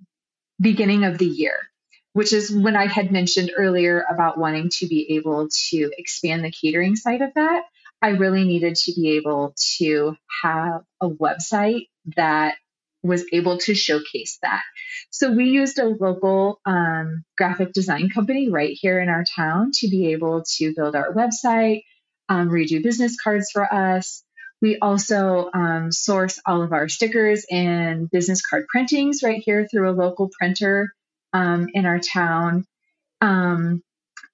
beginning 0.60 1.04
of 1.06 1.18
the 1.18 1.26
year, 1.26 1.58
which 2.14 2.34
is 2.34 2.52
when 2.52 2.76
I 2.76 2.88
had 2.88 3.12
mentioned 3.12 3.52
earlier 3.56 4.04
about 4.10 4.38
wanting 4.38 4.70
to 4.80 4.88
be 4.88 5.16
able 5.16 5.50
to 5.70 5.92
expand 5.98 6.44
the 6.44 6.52
catering 6.52 6.96
side 6.96 7.22
of 7.22 7.34
that. 7.36 7.64
I 8.02 8.10
really 8.10 8.44
needed 8.44 8.76
to 8.76 8.94
be 8.94 9.12
able 9.12 9.54
to 9.78 10.18
have 10.44 10.82
a 11.00 11.10
website 11.10 11.88
that 12.18 12.56
was 13.04 13.26
able 13.34 13.58
to 13.60 13.76
showcase 13.76 14.40
that. 14.42 14.64
So 15.10 15.32
we 15.32 15.46
used 15.46 15.78
a 15.78 15.86
local 15.86 16.60
um, 16.66 17.26
graphic 17.38 17.74
design 17.74 18.10
company 18.10 18.50
right 18.50 18.76
here 18.80 19.00
in 19.00 19.10
our 19.10 19.26
town 19.26 19.72
to 19.76 19.90
be 19.90 20.14
able 20.14 20.44
to 20.58 20.74
build 20.74 20.96
our 20.96 21.14
website, 21.14 21.84
um, 22.30 22.50
redo 22.50 22.82
business 22.82 23.20
cards 23.22 23.52
for 23.52 23.72
us. 23.72 24.24
We 24.62 24.80
also 24.80 25.50
um, 25.54 25.92
source 25.92 26.40
all 26.46 26.62
of 26.62 26.72
our 26.72 26.88
stickers 26.88 27.46
and 27.52 28.10
business 28.10 28.42
card 28.42 28.66
printings 28.70 29.22
right 29.22 29.44
here 29.44 29.68
through 29.68 29.90
a 29.90 29.92
local 29.92 30.30
printer 30.30 30.94
um, 31.34 31.68
in 31.74 31.86
our 31.86 32.00
town. 32.00 32.66
Um, 33.20 33.84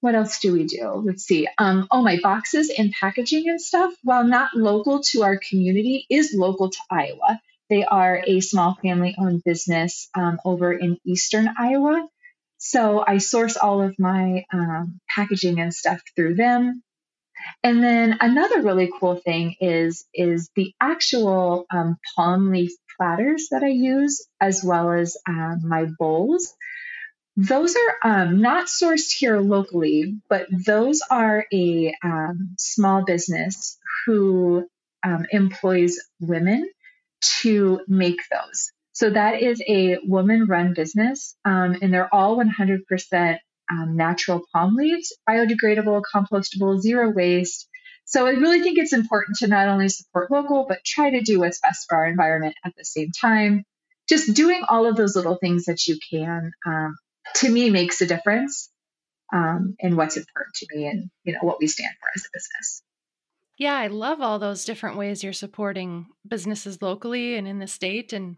what 0.02 0.16
else 0.16 0.40
do 0.40 0.54
we 0.54 0.66
do? 0.66 1.02
Let's 1.04 1.24
see. 1.24 1.48
Um, 1.58 1.88
oh, 1.92 2.04
my 2.04 2.20
boxes 2.22 2.72
and 2.76 2.92
packaging 2.92 3.50
and 3.50 3.60
stuff, 3.60 3.94
while 4.04 4.24
not 4.24 4.52
local 4.56 5.02
to 5.12 5.24
our 5.24 5.38
community, 5.38 6.06
is 6.10 6.34
local 6.34 6.70
to 6.70 6.78
Iowa. 6.90 7.42
They 7.70 7.84
are 7.84 8.24
a 8.26 8.40
small 8.40 8.76
family 8.82 9.16
owned 9.18 9.44
business 9.44 10.10
um, 10.16 10.40
over 10.44 10.74
in 10.74 10.98
eastern 11.06 11.50
Iowa. 11.58 12.08
So 12.58 13.04
I 13.06 13.20
source 13.20 13.58
all 13.58 13.82
of 13.82 13.98
my 14.00 14.46
um, 14.52 15.00
packaging 15.08 15.60
and 15.60 15.74
stuff 15.74 16.02
through 16.16 16.36
them. 16.36 16.84
And 17.64 17.84
then 17.84 18.18
another 18.20 18.62
really 18.62 18.92
cool 19.00 19.16
thing 19.16 19.56
is 19.62 20.06
is 20.14 20.50
the 20.56 20.74
actual 20.82 21.66
um, 21.72 21.98
palm 22.16 22.52
leaf 22.52 22.72
platters 22.98 23.48
that 23.52 23.64
I 23.64 23.70
use, 23.70 24.28
as 24.42 24.62
well 24.64 24.92
as 24.92 25.16
um, 25.28 25.62
my 25.64 25.86
bowls. 25.98 26.54
Those 27.38 27.76
are 27.78 27.96
um, 28.12 28.42
not 28.42 28.66
sourced 28.66 29.12
here 29.18 29.40
locally, 29.40 30.20
but 30.30 30.48
those 30.52 31.02
are 31.10 31.46
a 31.54 31.96
um, 32.04 32.56
small 32.58 33.06
business 33.06 33.78
who 34.06 34.68
um, 35.04 35.26
employs 35.32 35.98
women 36.20 36.70
to 37.42 37.82
make 37.88 38.20
those. 38.32 38.72
So 38.94 39.10
that 39.10 39.42
is 39.42 39.62
a 39.68 39.98
woman 40.04 40.46
run 40.46 40.74
business, 40.74 41.36
um, 41.46 41.78
and 41.82 41.94
they're 41.94 42.14
all 42.14 42.38
100% 42.38 43.38
um, 43.72 43.96
natural 43.96 44.42
palm 44.52 44.76
leaves, 44.76 45.16
biodegradable, 45.30 46.02
compostable, 46.14 46.80
zero 46.80 47.12
waste. 47.12 47.68
So 48.06 48.26
I 48.26 48.32
really 48.32 48.62
think 48.62 48.78
it's 48.78 48.94
important 48.94 49.38
to 49.38 49.48
not 49.48 49.68
only 49.68 49.90
support 49.90 50.32
local, 50.32 50.66
but 50.68 50.84
try 50.84 51.12
to 51.12 51.22
do 51.22 51.40
what's 51.40 51.60
best 51.60 51.86
for 51.88 51.98
our 51.98 52.08
environment 52.08 52.56
at 52.66 52.74
the 52.76 52.84
same 52.84 53.12
time. 53.12 53.64
Just 54.08 54.34
doing 54.34 54.64
all 54.68 54.88
of 54.88 54.96
those 54.96 55.16
little 55.16 55.38
things 55.38 55.66
that 55.66 55.88
you 55.88 56.00
can, 56.12 56.52
um, 56.66 56.98
to 57.36 57.50
me, 57.50 57.70
makes 57.70 58.02
a 58.02 58.08
difference 58.08 58.72
um, 59.32 59.76
in 59.80 59.96
what's 59.96 60.18
important 60.18 60.56
to 60.56 60.68
me 60.74 60.88
and 60.88 61.10
you 61.24 61.34
know 61.34 61.40
what 61.42 61.60
we 61.60 61.68
stand 61.68 61.94
for 62.00 62.10
as 62.16 62.24
a 62.24 62.30
business. 62.34 62.82
Yeah, 63.60 63.76
I 63.76 63.88
love 63.88 64.22
all 64.22 64.40
those 64.40 64.64
different 64.64 64.98
ways 64.98 65.24
you're 65.24 65.34
supporting 65.34 66.08
businesses 66.26 66.82
locally 66.82 67.36
and 67.36 67.48
in 67.48 67.60
the 67.60 67.68
state, 67.68 68.14
and 68.14 68.38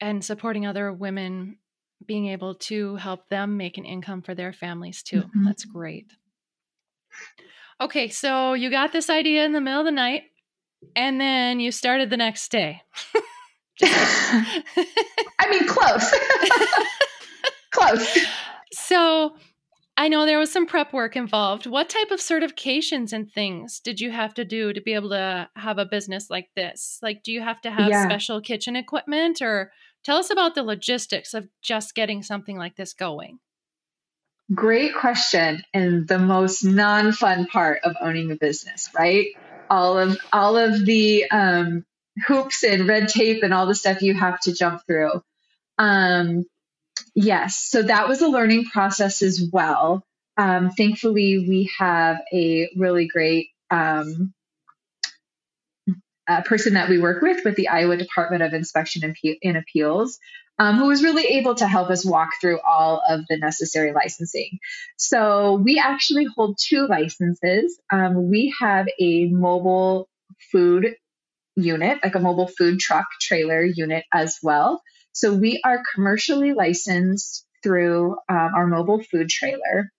and 0.00 0.24
supporting 0.24 0.66
other 0.66 0.92
women 0.92 1.56
being 2.04 2.26
able 2.26 2.54
to 2.54 2.96
help 2.96 3.28
them 3.30 3.56
make 3.56 3.78
an 3.78 3.86
income 3.86 4.20
for 4.20 4.34
their 4.34 4.52
families 4.52 5.02
too. 5.02 5.22
Mm-hmm. 5.22 5.44
That's 5.46 5.64
great. 5.64 6.12
Okay, 7.80 8.08
so 8.08 8.52
you 8.52 8.70
got 8.70 8.92
this 8.92 9.08
idea 9.08 9.44
in 9.46 9.52
the 9.52 9.60
middle 9.62 9.80
of 9.80 9.86
the 9.86 9.92
night 9.92 10.24
and 10.94 11.18
then 11.18 11.58
you 11.58 11.72
started 11.72 12.10
the 12.10 12.16
next 12.16 12.50
day. 12.50 12.82
I 13.82 15.50
mean, 15.50 15.66
close. 15.66 16.14
close. 17.70 18.18
So 18.72 19.36
I 19.98 20.08
know 20.08 20.26
there 20.26 20.38
was 20.38 20.52
some 20.52 20.66
prep 20.66 20.92
work 20.92 21.16
involved. 21.16 21.66
What 21.66 21.88
type 21.88 22.10
of 22.10 22.20
certifications 22.20 23.12
and 23.12 23.32
things 23.32 23.80
did 23.80 24.00
you 24.00 24.10
have 24.10 24.34
to 24.34 24.44
do 24.44 24.72
to 24.72 24.80
be 24.80 24.92
able 24.92 25.10
to 25.10 25.48
have 25.56 25.78
a 25.78 25.86
business 25.86 26.28
like 26.28 26.50
this? 26.54 26.98
Like, 27.02 27.22
do 27.22 27.32
you 27.32 27.40
have 27.40 27.62
to 27.62 27.70
have 27.70 27.88
yeah. 27.88 28.04
special 28.04 28.40
kitchen 28.40 28.76
equipment 28.76 29.40
or 29.40 29.72
Tell 30.06 30.18
us 30.18 30.30
about 30.30 30.54
the 30.54 30.62
logistics 30.62 31.34
of 31.34 31.48
just 31.62 31.96
getting 31.96 32.22
something 32.22 32.56
like 32.56 32.76
this 32.76 32.92
going. 32.92 33.40
Great 34.54 34.94
question. 34.94 35.64
And 35.74 36.06
the 36.06 36.20
most 36.20 36.62
non 36.62 37.10
fun 37.10 37.48
part 37.48 37.80
of 37.82 37.96
owning 38.00 38.30
a 38.30 38.36
business, 38.36 38.88
right? 38.96 39.26
All 39.68 39.98
of 39.98 40.16
all 40.32 40.56
of 40.56 40.86
the 40.86 41.28
um, 41.28 41.84
hoops 42.24 42.62
and 42.62 42.86
red 42.86 43.08
tape 43.08 43.42
and 43.42 43.52
all 43.52 43.66
the 43.66 43.74
stuff 43.74 44.00
you 44.00 44.14
have 44.14 44.38
to 44.42 44.54
jump 44.54 44.82
through. 44.86 45.10
Um, 45.76 46.44
yes, 47.16 47.56
so 47.56 47.82
that 47.82 48.06
was 48.06 48.22
a 48.22 48.28
learning 48.28 48.66
process 48.66 49.22
as 49.22 49.42
well. 49.52 50.04
Um, 50.36 50.70
thankfully, 50.70 51.46
we 51.48 51.70
have 51.78 52.18
a 52.32 52.68
really 52.76 53.08
great 53.08 53.48
um, 53.70 54.34
person 56.44 56.74
that 56.74 56.88
we 56.88 56.98
work 56.98 57.22
with 57.22 57.44
with 57.44 57.56
the 57.56 57.68
Iowa 57.68 57.96
Department 57.96 58.42
of 58.42 58.52
Inspection 58.52 59.02
and, 59.04 59.16
and 59.42 59.56
Appeals, 59.56 60.18
um, 60.58 60.76
who 60.76 60.86
was 60.86 61.02
really 61.02 61.24
able 61.38 61.54
to 61.56 61.66
help 61.66 61.90
us 61.90 62.04
walk 62.04 62.30
through 62.40 62.60
all 62.60 63.02
of 63.08 63.20
the 63.28 63.38
necessary 63.38 63.92
licensing. 63.92 64.58
So 64.96 65.54
we 65.54 65.78
actually 65.78 66.26
hold 66.36 66.58
two 66.60 66.86
licenses. 66.86 67.78
Um, 67.92 68.28
we 68.30 68.54
have 68.60 68.86
a 69.00 69.26
mobile 69.28 70.08
food 70.52 70.96
unit, 71.56 72.00
like 72.02 72.14
a 72.14 72.20
mobile 72.20 72.48
food 72.48 72.78
truck 72.78 73.06
trailer 73.20 73.62
unit 73.62 74.04
as 74.12 74.38
well. 74.42 74.82
So 75.16 75.32
we 75.32 75.62
are 75.64 75.82
commercially 75.94 76.52
licensed 76.52 77.46
through 77.62 78.16
um, 78.28 78.50
our 78.54 78.66
mobile 78.66 79.02
food 79.02 79.30
trailer. 79.30 79.90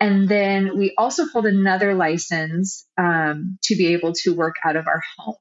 And 0.00 0.28
then 0.28 0.76
we 0.76 0.92
also 0.98 1.24
hold 1.26 1.46
another 1.46 1.94
license 1.94 2.84
um, 2.98 3.58
to 3.62 3.76
be 3.76 3.92
able 3.94 4.12
to 4.24 4.34
work 4.34 4.56
out 4.64 4.74
of 4.74 4.88
our 4.88 5.02
home. 5.16 5.36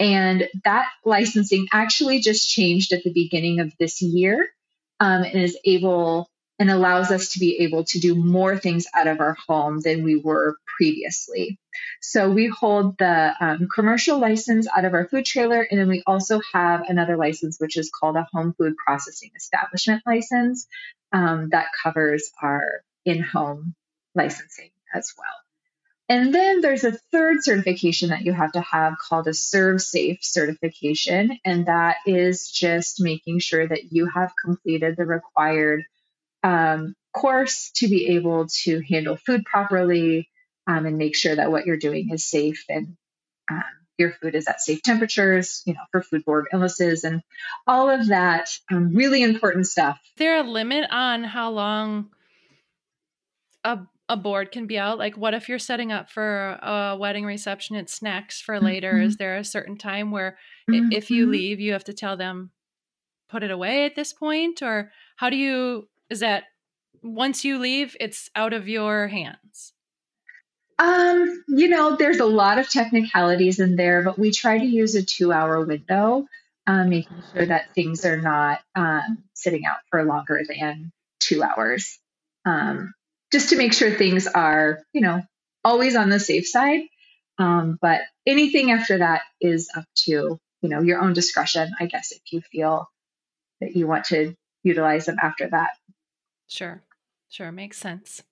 And 0.00 0.48
that 0.64 0.86
licensing 1.04 1.68
actually 1.72 2.18
just 2.18 2.50
changed 2.50 2.92
at 2.92 3.04
the 3.04 3.12
beginning 3.12 3.60
of 3.60 3.72
this 3.78 4.02
year 4.02 4.48
um, 4.98 5.22
and 5.22 5.40
is 5.40 5.56
able 5.64 6.28
and 6.60 6.70
allows 6.70 7.10
us 7.10 7.32
to 7.32 7.40
be 7.40 7.60
able 7.60 7.84
to 7.84 7.98
do 7.98 8.14
more 8.14 8.56
things 8.56 8.86
out 8.94 9.06
of 9.06 9.18
our 9.18 9.34
home 9.48 9.80
than 9.80 10.04
we 10.04 10.16
were 10.16 10.58
previously. 10.76 11.58
So 12.02 12.30
we 12.30 12.48
hold 12.48 12.98
the 12.98 13.34
um, 13.40 13.66
commercial 13.74 14.18
license 14.18 14.68
out 14.76 14.84
of 14.84 14.92
our 14.92 15.08
food 15.08 15.24
trailer, 15.24 15.62
and 15.62 15.80
then 15.80 15.88
we 15.88 16.02
also 16.06 16.40
have 16.52 16.82
another 16.86 17.16
license, 17.16 17.58
which 17.58 17.78
is 17.78 17.90
called 17.90 18.16
a 18.16 18.28
home 18.30 18.54
food 18.58 18.74
processing 18.76 19.30
establishment 19.34 20.02
license 20.06 20.68
um, 21.12 21.48
that 21.48 21.68
covers 21.82 22.30
our 22.42 22.82
in 23.06 23.22
home 23.22 23.74
licensing 24.14 24.70
as 24.94 25.14
well. 25.16 25.26
And 26.10 26.34
then 26.34 26.60
there's 26.60 26.84
a 26.84 26.98
third 27.12 27.42
certification 27.42 28.10
that 28.10 28.22
you 28.22 28.32
have 28.32 28.52
to 28.52 28.60
have 28.60 28.96
called 28.98 29.28
a 29.28 29.30
ServSafe 29.30 30.18
certification. 30.22 31.38
And 31.44 31.66
that 31.66 31.98
is 32.04 32.50
just 32.50 33.00
making 33.00 33.38
sure 33.38 33.66
that 33.66 33.92
you 33.92 34.06
have 34.06 34.32
completed 34.44 34.96
the 34.96 35.06
required 35.06 35.84
um, 36.42 36.94
course 37.12 37.70
to 37.76 37.88
be 37.88 38.08
able 38.16 38.46
to 38.62 38.80
handle 38.88 39.16
food 39.16 39.44
properly 39.44 40.28
um, 40.66 40.86
and 40.86 40.98
make 40.98 41.16
sure 41.16 41.34
that 41.34 41.50
what 41.50 41.66
you're 41.66 41.76
doing 41.76 42.10
is 42.12 42.24
safe 42.24 42.64
and 42.68 42.96
um, 43.50 43.62
your 43.98 44.12
food 44.12 44.34
is 44.34 44.48
at 44.48 44.60
safe 44.60 44.82
temperatures, 44.82 45.62
you 45.66 45.74
know, 45.74 45.80
for 45.92 46.02
foodborne 46.02 46.44
illnesses 46.52 47.04
and 47.04 47.22
all 47.66 47.90
of 47.90 48.08
that 48.08 48.48
um, 48.70 48.94
really 48.94 49.22
important 49.22 49.66
stuff. 49.66 50.00
Is 50.02 50.12
there 50.16 50.38
a 50.38 50.42
limit 50.42 50.88
on 50.90 51.24
how 51.24 51.50
long 51.50 52.10
a 53.64 53.80
a 54.08 54.16
board 54.16 54.50
can 54.50 54.66
be 54.66 54.76
out 54.76 54.98
like 54.98 55.16
what 55.16 55.34
if 55.34 55.48
you're 55.48 55.56
setting 55.56 55.92
up 55.92 56.10
for 56.10 56.58
a 56.62 56.96
wedding 56.98 57.24
reception 57.24 57.76
at 57.76 57.88
snacks 57.88 58.40
for 58.40 58.58
later 58.58 58.94
mm-hmm. 58.94 59.06
is 59.06 59.16
there 59.18 59.36
a 59.36 59.44
certain 59.44 59.76
time 59.76 60.10
where 60.10 60.36
mm-hmm. 60.68 60.90
if 60.90 61.12
you 61.12 61.26
leave 61.26 61.60
you 61.60 61.72
have 61.72 61.84
to 61.84 61.92
tell 61.92 62.16
them 62.16 62.50
put 63.28 63.44
it 63.44 63.52
away 63.52 63.84
at 63.84 63.94
this 63.94 64.12
point 64.12 64.62
or 64.62 64.90
how 65.14 65.30
do 65.30 65.36
you 65.36 65.88
is 66.10 66.20
that 66.20 66.44
once 67.02 67.44
you 67.44 67.58
leave 67.58 67.96
it's 68.00 68.28
out 68.34 68.52
of 68.52 68.68
your 68.68 69.08
hands 69.08 69.72
um 70.78 71.42
you 71.48 71.68
know 71.68 71.96
there's 71.96 72.18
a 72.18 72.26
lot 72.26 72.58
of 72.58 72.68
technicalities 72.68 73.58
in 73.58 73.76
there 73.76 74.02
but 74.02 74.18
we 74.18 74.30
try 74.30 74.58
to 74.58 74.66
use 74.66 74.94
a 74.94 75.02
two 75.02 75.32
hour 75.32 75.64
window 75.64 76.26
um, 76.66 76.90
making 76.90 77.22
sure 77.32 77.46
that 77.46 77.74
things 77.74 78.04
are 78.04 78.20
not 78.20 78.60
um, 78.76 79.24
sitting 79.34 79.64
out 79.64 79.78
for 79.90 80.04
longer 80.04 80.42
than 80.48 80.92
two 81.18 81.42
hours 81.42 81.98
um, 82.44 82.94
just 83.32 83.50
to 83.50 83.56
make 83.56 83.72
sure 83.72 83.90
things 83.90 84.26
are, 84.26 84.82
you 84.92 85.00
know, 85.00 85.22
always 85.64 85.96
on 85.96 86.10
the 86.10 86.20
safe 86.20 86.46
side. 86.46 86.82
Um, 87.38 87.78
but 87.80 88.02
anything 88.26 88.70
after 88.70 88.98
that 88.98 89.22
is 89.40 89.70
up 89.74 89.84
to, 90.04 90.38
you 90.62 90.68
know, 90.68 90.80
your 90.80 91.00
own 91.00 91.12
discretion, 91.12 91.72
I 91.78 91.86
guess, 91.86 92.12
if 92.12 92.20
you 92.32 92.40
feel 92.40 92.86
that 93.60 93.76
you 93.76 93.86
want 93.86 94.06
to 94.06 94.34
utilize 94.62 95.06
them 95.06 95.16
after 95.22 95.48
that. 95.48 95.70
Sure. 96.50 96.82
Sure. 97.28 97.52
Makes 97.52 97.78
sense. 97.78 98.22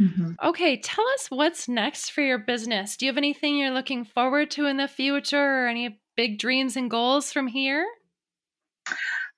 Mm-hmm. 0.00 0.32
Okay, 0.42 0.80
tell 0.80 1.06
us 1.08 1.26
what's 1.28 1.68
next 1.68 2.10
for 2.10 2.22
your 2.22 2.38
business. 2.38 2.96
Do 2.96 3.04
you 3.04 3.10
have 3.10 3.18
anything 3.18 3.56
you're 3.56 3.72
looking 3.72 4.04
forward 4.04 4.50
to 4.52 4.66
in 4.66 4.76
the 4.76 4.88
future 4.88 5.64
or 5.64 5.66
any 5.66 6.00
big 6.16 6.38
dreams 6.38 6.76
and 6.76 6.90
goals 6.90 7.32
from 7.32 7.48
here? 7.48 7.86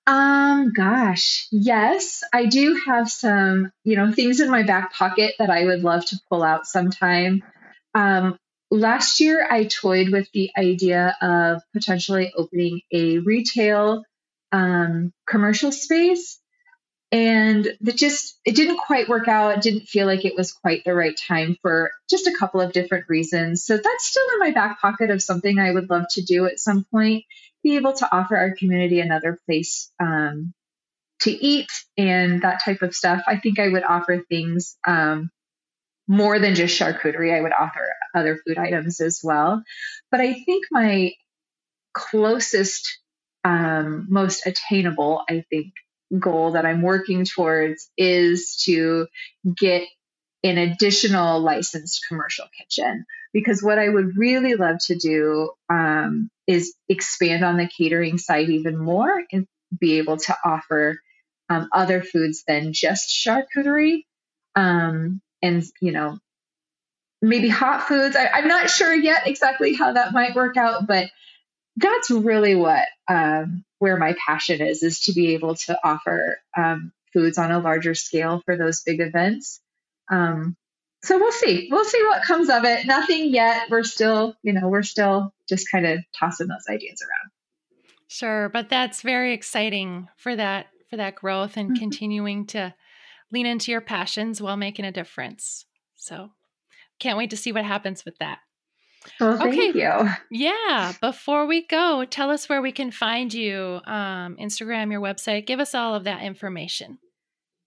Um, 0.07 0.72
gosh, 0.77 1.48
yes, 1.51 2.22
I 2.33 2.46
do 2.46 2.81
have 2.87 3.11
some, 3.11 3.72
you 3.83 3.96
know, 3.96 4.12
things 4.12 4.40
in 4.40 4.51
my 4.51 4.62
back 4.62 4.92
pocket 4.92 5.35
that 5.38 5.51
I 5.51 5.64
would 5.64 5.83
love 5.83 6.05
to 6.07 6.20
pull 6.29 6.42
out 6.42 6.66
sometime. 6.66 7.42
Um, 7.94 8.37
last 8.70 9.20
year, 9.20 9.46
I 9.48 9.64
toyed 9.64 10.11
with 10.11 10.29
the 10.33 10.51
idea 10.57 11.16
of 11.22 11.62
potentially 11.72 12.33
opening 12.37 12.83
a 12.92 13.18
retail 13.18 14.05
um, 14.53 15.12
commercial 15.27 15.72
space 15.72 16.38
and 17.12 17.66
it 17.66 17.96
just 17.96 18.38
it 18.46 18.57
didn't 18.57 18.79
quite 18.79 19.09
work 19.09 19.29
out. 19.29 19.59
It 19.59 19.62
didn't 19.62 19.87
feel 19.87 20.07
like 20.07 20.25
it 20.25 20.35
was 20.35 20.53
quite 20.53 20.83
the 20.85 20.94
right 20.94 21.16
time 21.16 21.59
for 21.61 21.92
just 22.09 22.27
a 22.27 22.35
couple 22.38 22.62
of 22.62 22.72
different 22.72 23.05
reasons. 23.09 23.64
So 23.64 23.77
that's 23.77 24.07
still 24.07 24.27
in 24.33 24.38
my 24.40 24.51
back 24.53 24.81
pocket 24.81 25.11
of 25.11 25.22
something 25.22 25.59
i 25.59 25.70
would 25.70 25.90
love 25.90 26.07
to 26.12 26.22
do 26.22 26.46
at 26.46 26.59
some 26.59 26.85
point 26.90 27.25
be 27.62 27.77
able 27.77 27.92
to 27.92 28.09
offer 28.11 28.37
our 28.37 28.57
community 28.57 28.98
another 28.98 29.38
place 29.46 29.92
um, 30.01 30.53
to 31.20 31.31
eat 31.31 31.70
and 31.96 32.42
that 32.42 32.61
type 32.64 32.83
of 32.83 32.94
stuff. 32.94 33.22
I 33.29 33.37
think 33.37 33.59
i 33.59 33.68
would 33.68 33.85
offer 33.85 34.25
things 34.29 34.77
um, 34.87 35.31
more 36.09 36.38
than 36.38 36.55
just 36.55 36.81
charcuterie. 36.81 37.37
I 37.37 37.42
would 37.42 37.53
offer 37.53 37.92
other 38.14 38.40
food 38.44 38.59
items 38.59 39.01
as 39.01 39.20
well. 39.22 39.62
But 40.11 40.20
i 40.20 40.33
think 40.33 40.64
my 40.70 41.12
closest 41.92 42.98
um, 43.44 44.07
most 44.09 44.46
attainable 44.46 45.25
i 45.29 45.44
think 45.51 45.75
goal 46.18 46.53
that 46.53 46.66
I'm 46.66 46.83
working 46.83 47.25
towards 47.25 47.90
is 47.96 48.57
to 48.64 49.07
get 49.57 49.87
an 50.44 50.59
additional 50.59 51.40
licensed 51.40 52.05
commercial 52.09 52.46
kitchen 52.59 53.05
because 53.33 53.62
what 53.62 53.79
I 53.79 53.88
would 53.88 54.16
really 54.16 54.55
love 54.55 54.77
to 54.87 54.96
do 54.96 55.51
um, 55.70 56.31
is 56.46 56.75
expand 56.88 57.44
on 57.44 57.57
the 57.57 57.68
catering 57.68 58.18
side 58.18 58.51
even 58.51 58.77
more 58.77 59.22
and 59.33 59.46
be 59.79 59.98
able 59.98 60.18
to 60.18 60.37
offer 60.44 61.01
um, 61.48 61.68
other 61.72 62.03
foods 62.03 62.44
than 62.46 62.72
just 62.72 63.09
charcuterie. 63.09 64.05
Um, 64.55 65.20
and, 65.40 65.64
you 65.81 65.92
know, 65.92 66.18
maybe 67.22 67.48
hot 67.48 67.85
foods. 67.85 68.16
I, 68.16 68.38
am 68.38 68.48
not 68.48 68.68
sure 68.68 68.94
yet 68.94 69.27
exactly 69.27 69.75
how 69.75 69.92
that 69.92 70.12
might 70.12 70.35
work 70.35 70.57
out, 70.57 70.87
but 70.87 71.09
that's 71.76 72.11
really 72.11 72.54
what 72.54 72.87
um, 73.08 73.64
where 73.78 73.96
my 73.96 74.14
passion 74.26 74.61
is 74.61 74.82
is 74.82 75.00
to 75.04 75.12
be 75.12 75.35
able 75.35 75.54
to 75.54 75.78
offer 75.82 76.38
um, 76.56 76.92
foods 77.12 77.38
on 77.38 77.50
a 77.50 77.58
larger 77.58 77.94
scale 77.94 78.42
for 78.44 78.56
those 78.56 78.82
big 78.82 79.00
events. 79.00 79.61
Um, 80.11 80.56
so 81.04 81.18
we'll 81.18 81.32
see. 81.32 81.68
We'll 81.70 81.85
see 81.85 82.02
what 82.04 82.22
comes 82.22 82.48
of 82.48 82.64
it. 82.64 82.87
Nothing 82.87 83.30
yet. 83.30 83.68
We're 83.70 83.82
still, 83.82 84.37
you 84.42 84.52
know, 84.52 84.68
we're 84.68 84.85
still 84.85 85.35
just 85.48 85.70
kind 85.70 85.85
of 85.87 85.98
tossing 86.18 86.46
those 86.46 86.66
ideas 86.68 87.02
around. 87.02 87.30
Sure, 88.06 88.48
but 88.50 88.68
that's 88.68 89.02
very 89.02 89.32
exciting 89.32 90.08
for 90.16 90.37
that 90.37 90.66
for 90.90 90.98
that 90.98 91.14
growth 91.14 91.56
and 91.56 91.70
mm-hmm. 91.70 91.80
continuing 91.80 92.46
to 92.46 92.74
lean 93.32 93.46
into 93.46 93.72
your 93.72 93.80
passions 93.80 94.42
while 94.42 94.58
making 94.58 94.85
a 94.85 94.92
difference. 94.92 95.64
So, 95.96 96.32
can't 96.98 97.16
wait 97.16 97.30
to 97.30 97.37
see 97.37 97.50
what 97.50 97.64
happens 97.64 98.04
with 98.04 98.18
that. 98.18 98.40
Well, 99.20 99.38
thank 99.38 99.54
okay. 99.54 99.78
you. 99.78 100.10
Yeah. 100.30 100.92
Before 101.00 101.46
we 101.46 101.66
go, 101.66 102.04
tell 102.04 102.30
us 102.30 102.48
where 102.48 102.62
we 102.62 102.72
can 102.72 102.90
find 102.90 103.32
you 103.32 103.80
um, 103.84 104.36
Instagram, 104.36 104.90
your 104.90 105.00
website. 105.00 105.46
Give 105.46 105.60
us 105.60 105.74
all 105.74 105.94
of 105.94 106.04
that 106.04 106.22
information. 106.22 106.98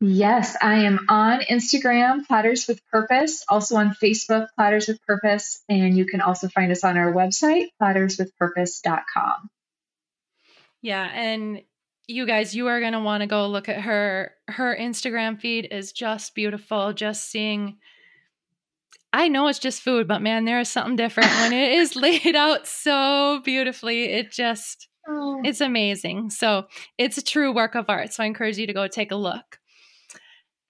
Yes, 0.01 0.57
I 0.61 0.83
am 0.83 1.05
on 1.07 1.39
Instagram, 1.41 2.27
Platters 2.27 2.67
with 2.67 2.85
Purpose, 2.87 3.45
also 3.47 3.77
on 3.77 3.95
Facebook, 4.01 4.47
Platters 4.55 4.87
with 4.89 5.01
Purpose, 5.05 5.63
and 5.69 5.97
you 5.97 6.05
can 6.05 6.19
also 6.19 6.49
find 6.49 6.71
us 6.71 6.83
on 6.83 6.97
our 6.97 7.13
website, 7.13 7.67
platterswithpurpose.com. 7.81 9.49
Yeah, 10.81 11.09
and 11.11 11.61
you 12.07 12.25
guys, 12.25 12.53
you 12.53 12.67
are 12.67 12.81
going 12.81 12.93
to 12.93 12.99
want 12.99 13.21
to 13.21 13.27
go 13.27 13.47
look 13.47 13.69
at 13.69 13.81
her. 13.81 14.33
Her 14.47 14.77
Instagram 14.77 15.39
feed 15.39 15.69
is 15.71 15.93
just 15.93 16.35
beautiful. 16.35 16.93
Just 16.93 17.31
seeing, 17.31 17.77
I 19.13 19.29
know 19.29 19.47
it's 19.47 19.59
just 19.59 19.81
food, 19.81 20.07
but 20.07 20.21
man, 20.21 20.45
there 20.45 20.59
is 20.59 20.69
something 20.69 20.97
different 20.97 21.29
when 21.31 21.53
it 21.53 21.73
is 21.73 21.95
laid 21.95 22.35
out 22.35 22.67
so 22.67 23.41
beautifully. 23.45 24.11
It 24.11 24.31
just, 24.31 24.89
oh. 25.07 25.41
it's 25.45 25.61
amazing. 25.61 26.31
So 26.31 26.65
it's 26.97 27.17
a 27.17 27.23
true 27.23 27.53
work 27.53 27.75
of 27.75 27.85
art. 27.87 28.13
So 28.13 28.23
I 28.23 28.27
encourage 28.27 28.57
you 28.57 28.67
to 28.67 28.73
go 28.73 28.87
take 28.87 29.11
a 29.11 29.15
look. 29.15 29.59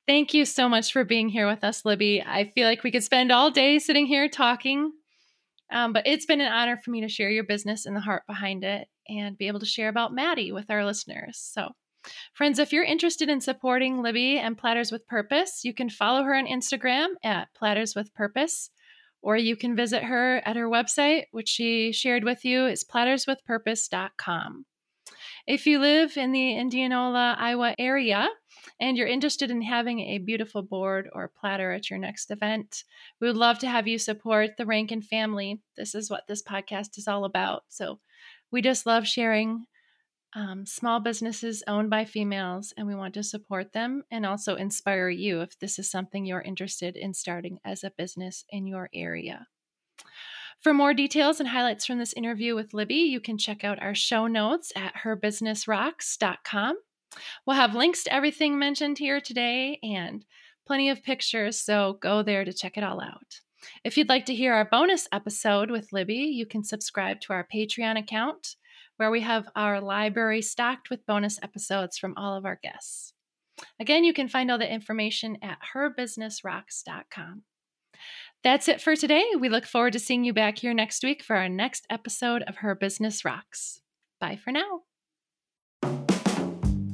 Thank 0.07 0.35
you 0.35 0.45
so 0.45 0.69
much 0.69 0.93
for 0.93 1.03
being 1.03 1.29
here 1.29 1.47
with 1.47 1.63
us, 1.63 1.83
Libby. 1.83 2.21
I 2.21 2.51
feel 2.53 2.67
like 2.67 2.83
we 2.83 2.91
could 2.91 3.03
spend 3.03 3.31
all 3.31 3.49
day 3.49 3.79
sitting 3.79 4.05
here 4.05 4.29
talking, 4.29 4.91
um, 5.71 5.93
but 5.93 6.05
it's 6.05 6.27
been 6.27 6.41
an 6.41 6.51
honor 6.51 6.77
for 6.77 6.91
me 6.91 7.01
to 7.01 7.09
share 7.09 7.31
your 7.31 7.43
business 7.43 7.87
and 7.87 7.95
the 7.95 8.01
heart 8.01 8.21
behind 8.27 8.63
it 8.63 8.87
and 9.09 9.35
be 9.35 9.47
able 9.47 9.61
to 9.61 9.65
share 9.65 9.89
about 9.89 10.13
Maddy 10.13 10.51
with 10.51 10.69
our 10.69 10.85
listeners. 10.85 11.39
So, 11.41 11.69
friends, 12.33 12.59
if 12.59 12.71
you're 12.71 12.83
interested 12.83 13.29
in 13.29 13.41
supporting 13.41 14.01
Libby 14.01 14.37
and 14.37 14.57
Platters 14.57 14.91
with 14.91 15.07
Purpose, 15.07 15.61
you 15.63 15.73
can 15.73 15.89
follow 15.89 16.23
her 16.23 16.35
on 16.35 16.47
Instagram 16.47 17.09
at 17.23 17.53
Platters 17.55 17.95
with 17.95 18.13
Purpose, 18.13 18.69
or 19.21 19.37
you 19.37 19.55
can 19.55 19.75
visit 19.75 20.03
her 20.03 20.37
at 20.45 20.55
her 20.55 20.69
website, 20.69 21.25
which 21.31 21.49
she 21.49 21.91
shared 21.91 22.23
with 22.23 22.45
you 22.45 22.65
is 22.65 22.83
platterswithpurpose.com. 22.83 24.65
If 25.47 25.67
you 25.67 25.79
live 25.79 26.17
in 26.17 26.31
the 26.31 26.55
Indianola, 26.57 27.35
Iowa 27.37 27.75
area 27.77 28.29
and 28.79 28.97
you're 28.97 29.07
interested 29.07 29.51
in 29.51 29.61
having 29.61 29.99
a 29.99 30.17
beautiful 30.17 30.63
board 30.63 31.07
or 31.13 31.31
platter 31.39 31.71
at 31.71 31.89
your 31.89 31.99
next 31.99 32.31
event, 32.31 32.83
we 33.21 33.27
would 33.27 33.37
love 33.37 33.59
to 33.59 33.67
have 33.69 33.87
you 33.87 33.99
support 33.99 34.57
the 34.57 34.65
Rankin 34.65 35.03
family. 35.03 35.61
This 35.77 35.93
is 35.93 36.09
what 36.09 36.23
this 36.27 36.41
podcast 36.41 36.97
is 36.97 37.07
all 37.07 37.25
about. 37.25 37.63
So 37.69 37.99
we 38.51 38.63
just 38.63 38.87
love 38.87 39.07
sharing 39.07 39.65
um, 40.35 40.65
small 40.65 40.99
businesses 40.99 41.63
owned 41.65 41.89
by 41.89 42.03
females, 42.03 42.73
and 42.75 42.85
we 42.85 42.93
want 42.93 43.13
to 43.13 43.23
support 43.23 43.71
them 43.71 44.03
and 44.11 44.25
also 44.25 44.55
inspire 44.55 45.07
you 45.07 45.39
if 45.41 45.57
this 45.57 45.79
is 45.79 45.89
something 45.89 46.25
you're 46.25 46.41
interested 46.41 46.97
in 46.97 47.13
starting 47.13 47.59
as 47.63 47.83
a 47.83 47.93
business 47.97 48.43
in 48.49 48.67
your 48.67 48.89
area. 48.93 49.47
For 50.59 50.73
more 50.73 50.93
details 50.93 51.39
and 51.39 51.49
highlights 51.49 51.85
from 51.85 51.99
this 51.99 52.13
interview 52.13 52.53
with 52.53 52.73
Libby, 52.73 52.95
you 52.95 53.21
can 53.21 53.37
check 53.37 53.63
out 53.63 53.81
our 53.81 53.95
show 53.95 54.27
notes 54.27 54.73
at 54.75 54.95
herbusinessrocks.com. 55.03 56.77
We'll 57.45 57.55
have 57.55 57.75
links 57.75 58.03
to 58.03 58.13
everything 58.13 58.59
mentioned 58.59 58.97
here 58.97 59.21
today 59.21 59.79
and 59.81 60.25
plenty 60.67 60.89
of 60.89 61.03
pictures, 61.03 61.61
so 61.61 61.97
go 62.01 62.23
there 62.23 62.43
to 62.43 62.51
check 62.51 62.77
it 62.77 62.83
all 62.83 62.99
out. 62.99 63.39
If 63.85 63.97
you'd 63.97 64.09
like 64.09 64.25
to 64.25 64.35
hear 64.35 64.53
our 64.53 64.65
bonus 64.65 65.07
episode 65.13 65.71
with 65.71 65.93
Libby, 65.93 66.15
you 66.15 66.45
can 66.45 66.63
subscribe 66.63 67.21
to 67.21 67.33
our 67.33 67.47
Patreon 67.53 67.97
account 67.97 68.55
where 68.97 69.11
we 69.11 69.21
have 69.21 69.49
our 69.55 69.81
library 69.81 70.41
stocked 70.41 70.89
with 70.89 71.05
bonus 71.05 71.39
episodes 71.41 71.97
from 71.97 72.13
all 72.17 72.35
of 72.35 72.45
our 72.45 72.59
guests. 72.61 73.13
Again, 73.79 74.03
you 74.03 74.13
can 74.13 74.27
find 74.27 74.51
all 74.51 74.57
the 74.57 74.71
information 74.71 75.37
at 75.41 75.57
herbusinessrocks.com. 75.73 77.43
That's 78.43 78.67
it 78.67 78.81
for 78.81 78.95
today. 78.95 79.23
We 79.39 79.49
look 79.49 79.65
forward 79.65 79.93
to 79.93 79.99
seeing 79.99 80.23
you 80.23 80.33
back 80.33 80.59
here 80.59 80.73
next 80.73 81.03
week 81.03 81.23
for 81.23 81.35
our 81.35 81.49
next 81.49 81.85
episode 81.89 82.43
of 82.43 82.57
Her 82.57 82.75
Business 82.75 83.25
Rocks. 83.25 83.81
Bye 84.19 84.35
for 84.35 84.51
now. 84.51 84.81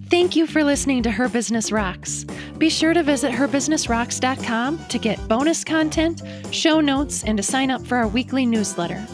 Thank 0.09 0.35
you 0.35 0.45
for 0.45 0.63
listening 0.63 1.03
to 1.03 1.11
Her 1.11 1.29
Business 1.29 1.71
Rocks. 1.71 2.25
Be 2.57 2.69
sure 2.69 2.93
to 2.93 3.01
visit 3.01 3.31
herbusinessrocks.com 3.31 4.85
to 4.85 4.99
get 4.99 5.27
bonus 5.27 5.63
content, 5.63 6.21
show 6.51 6.79
notes, 6.79 7.23
and 7.23 7.37
to 7.37 7.43
sign 7.43 7.71
up 7.71 7.81
for 7.85 7.97
our 7.97 8.07
weekly 8.07 8.45
newsletter. 8.45 9.05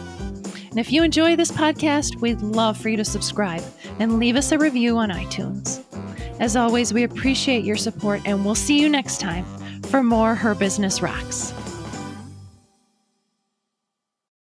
And 0.78 0.86
if 0.86 0.92
you 0.92 1.02
enjoy 1.02 1.36
this 1.36 1.52
podcast, 1.52 2.22
we'd 2.22 2.40
love 2.44 2.78
for 2.78 2.90
you 2.90 2.98
to 2.98 3.04
subscribe 3.04 3.64
and 3.98 4.20
leave 4.20 4.36
us 4.36 4.52
a 4.52 4.60
review 4.60 4.96
on 5.00 5.10
iTunes. 5.10 5.84
As 6.40 6.56
always, 6.56 6.94
we 6.94 7.02
appreciate 7.02 7.66
your 7.66 7.76
support 7.76 8.22
and 8.26 8.46
we'll 8.46 8.54
see 8.54 8.80
you 8.80 8.88
next 8.88 9.20
time 9.20 9.44
for 9.86 10.04
more 10.04 10.36
Her 10.36 10.54
Business 10.54 11.02
Rocks. 11.02 11.52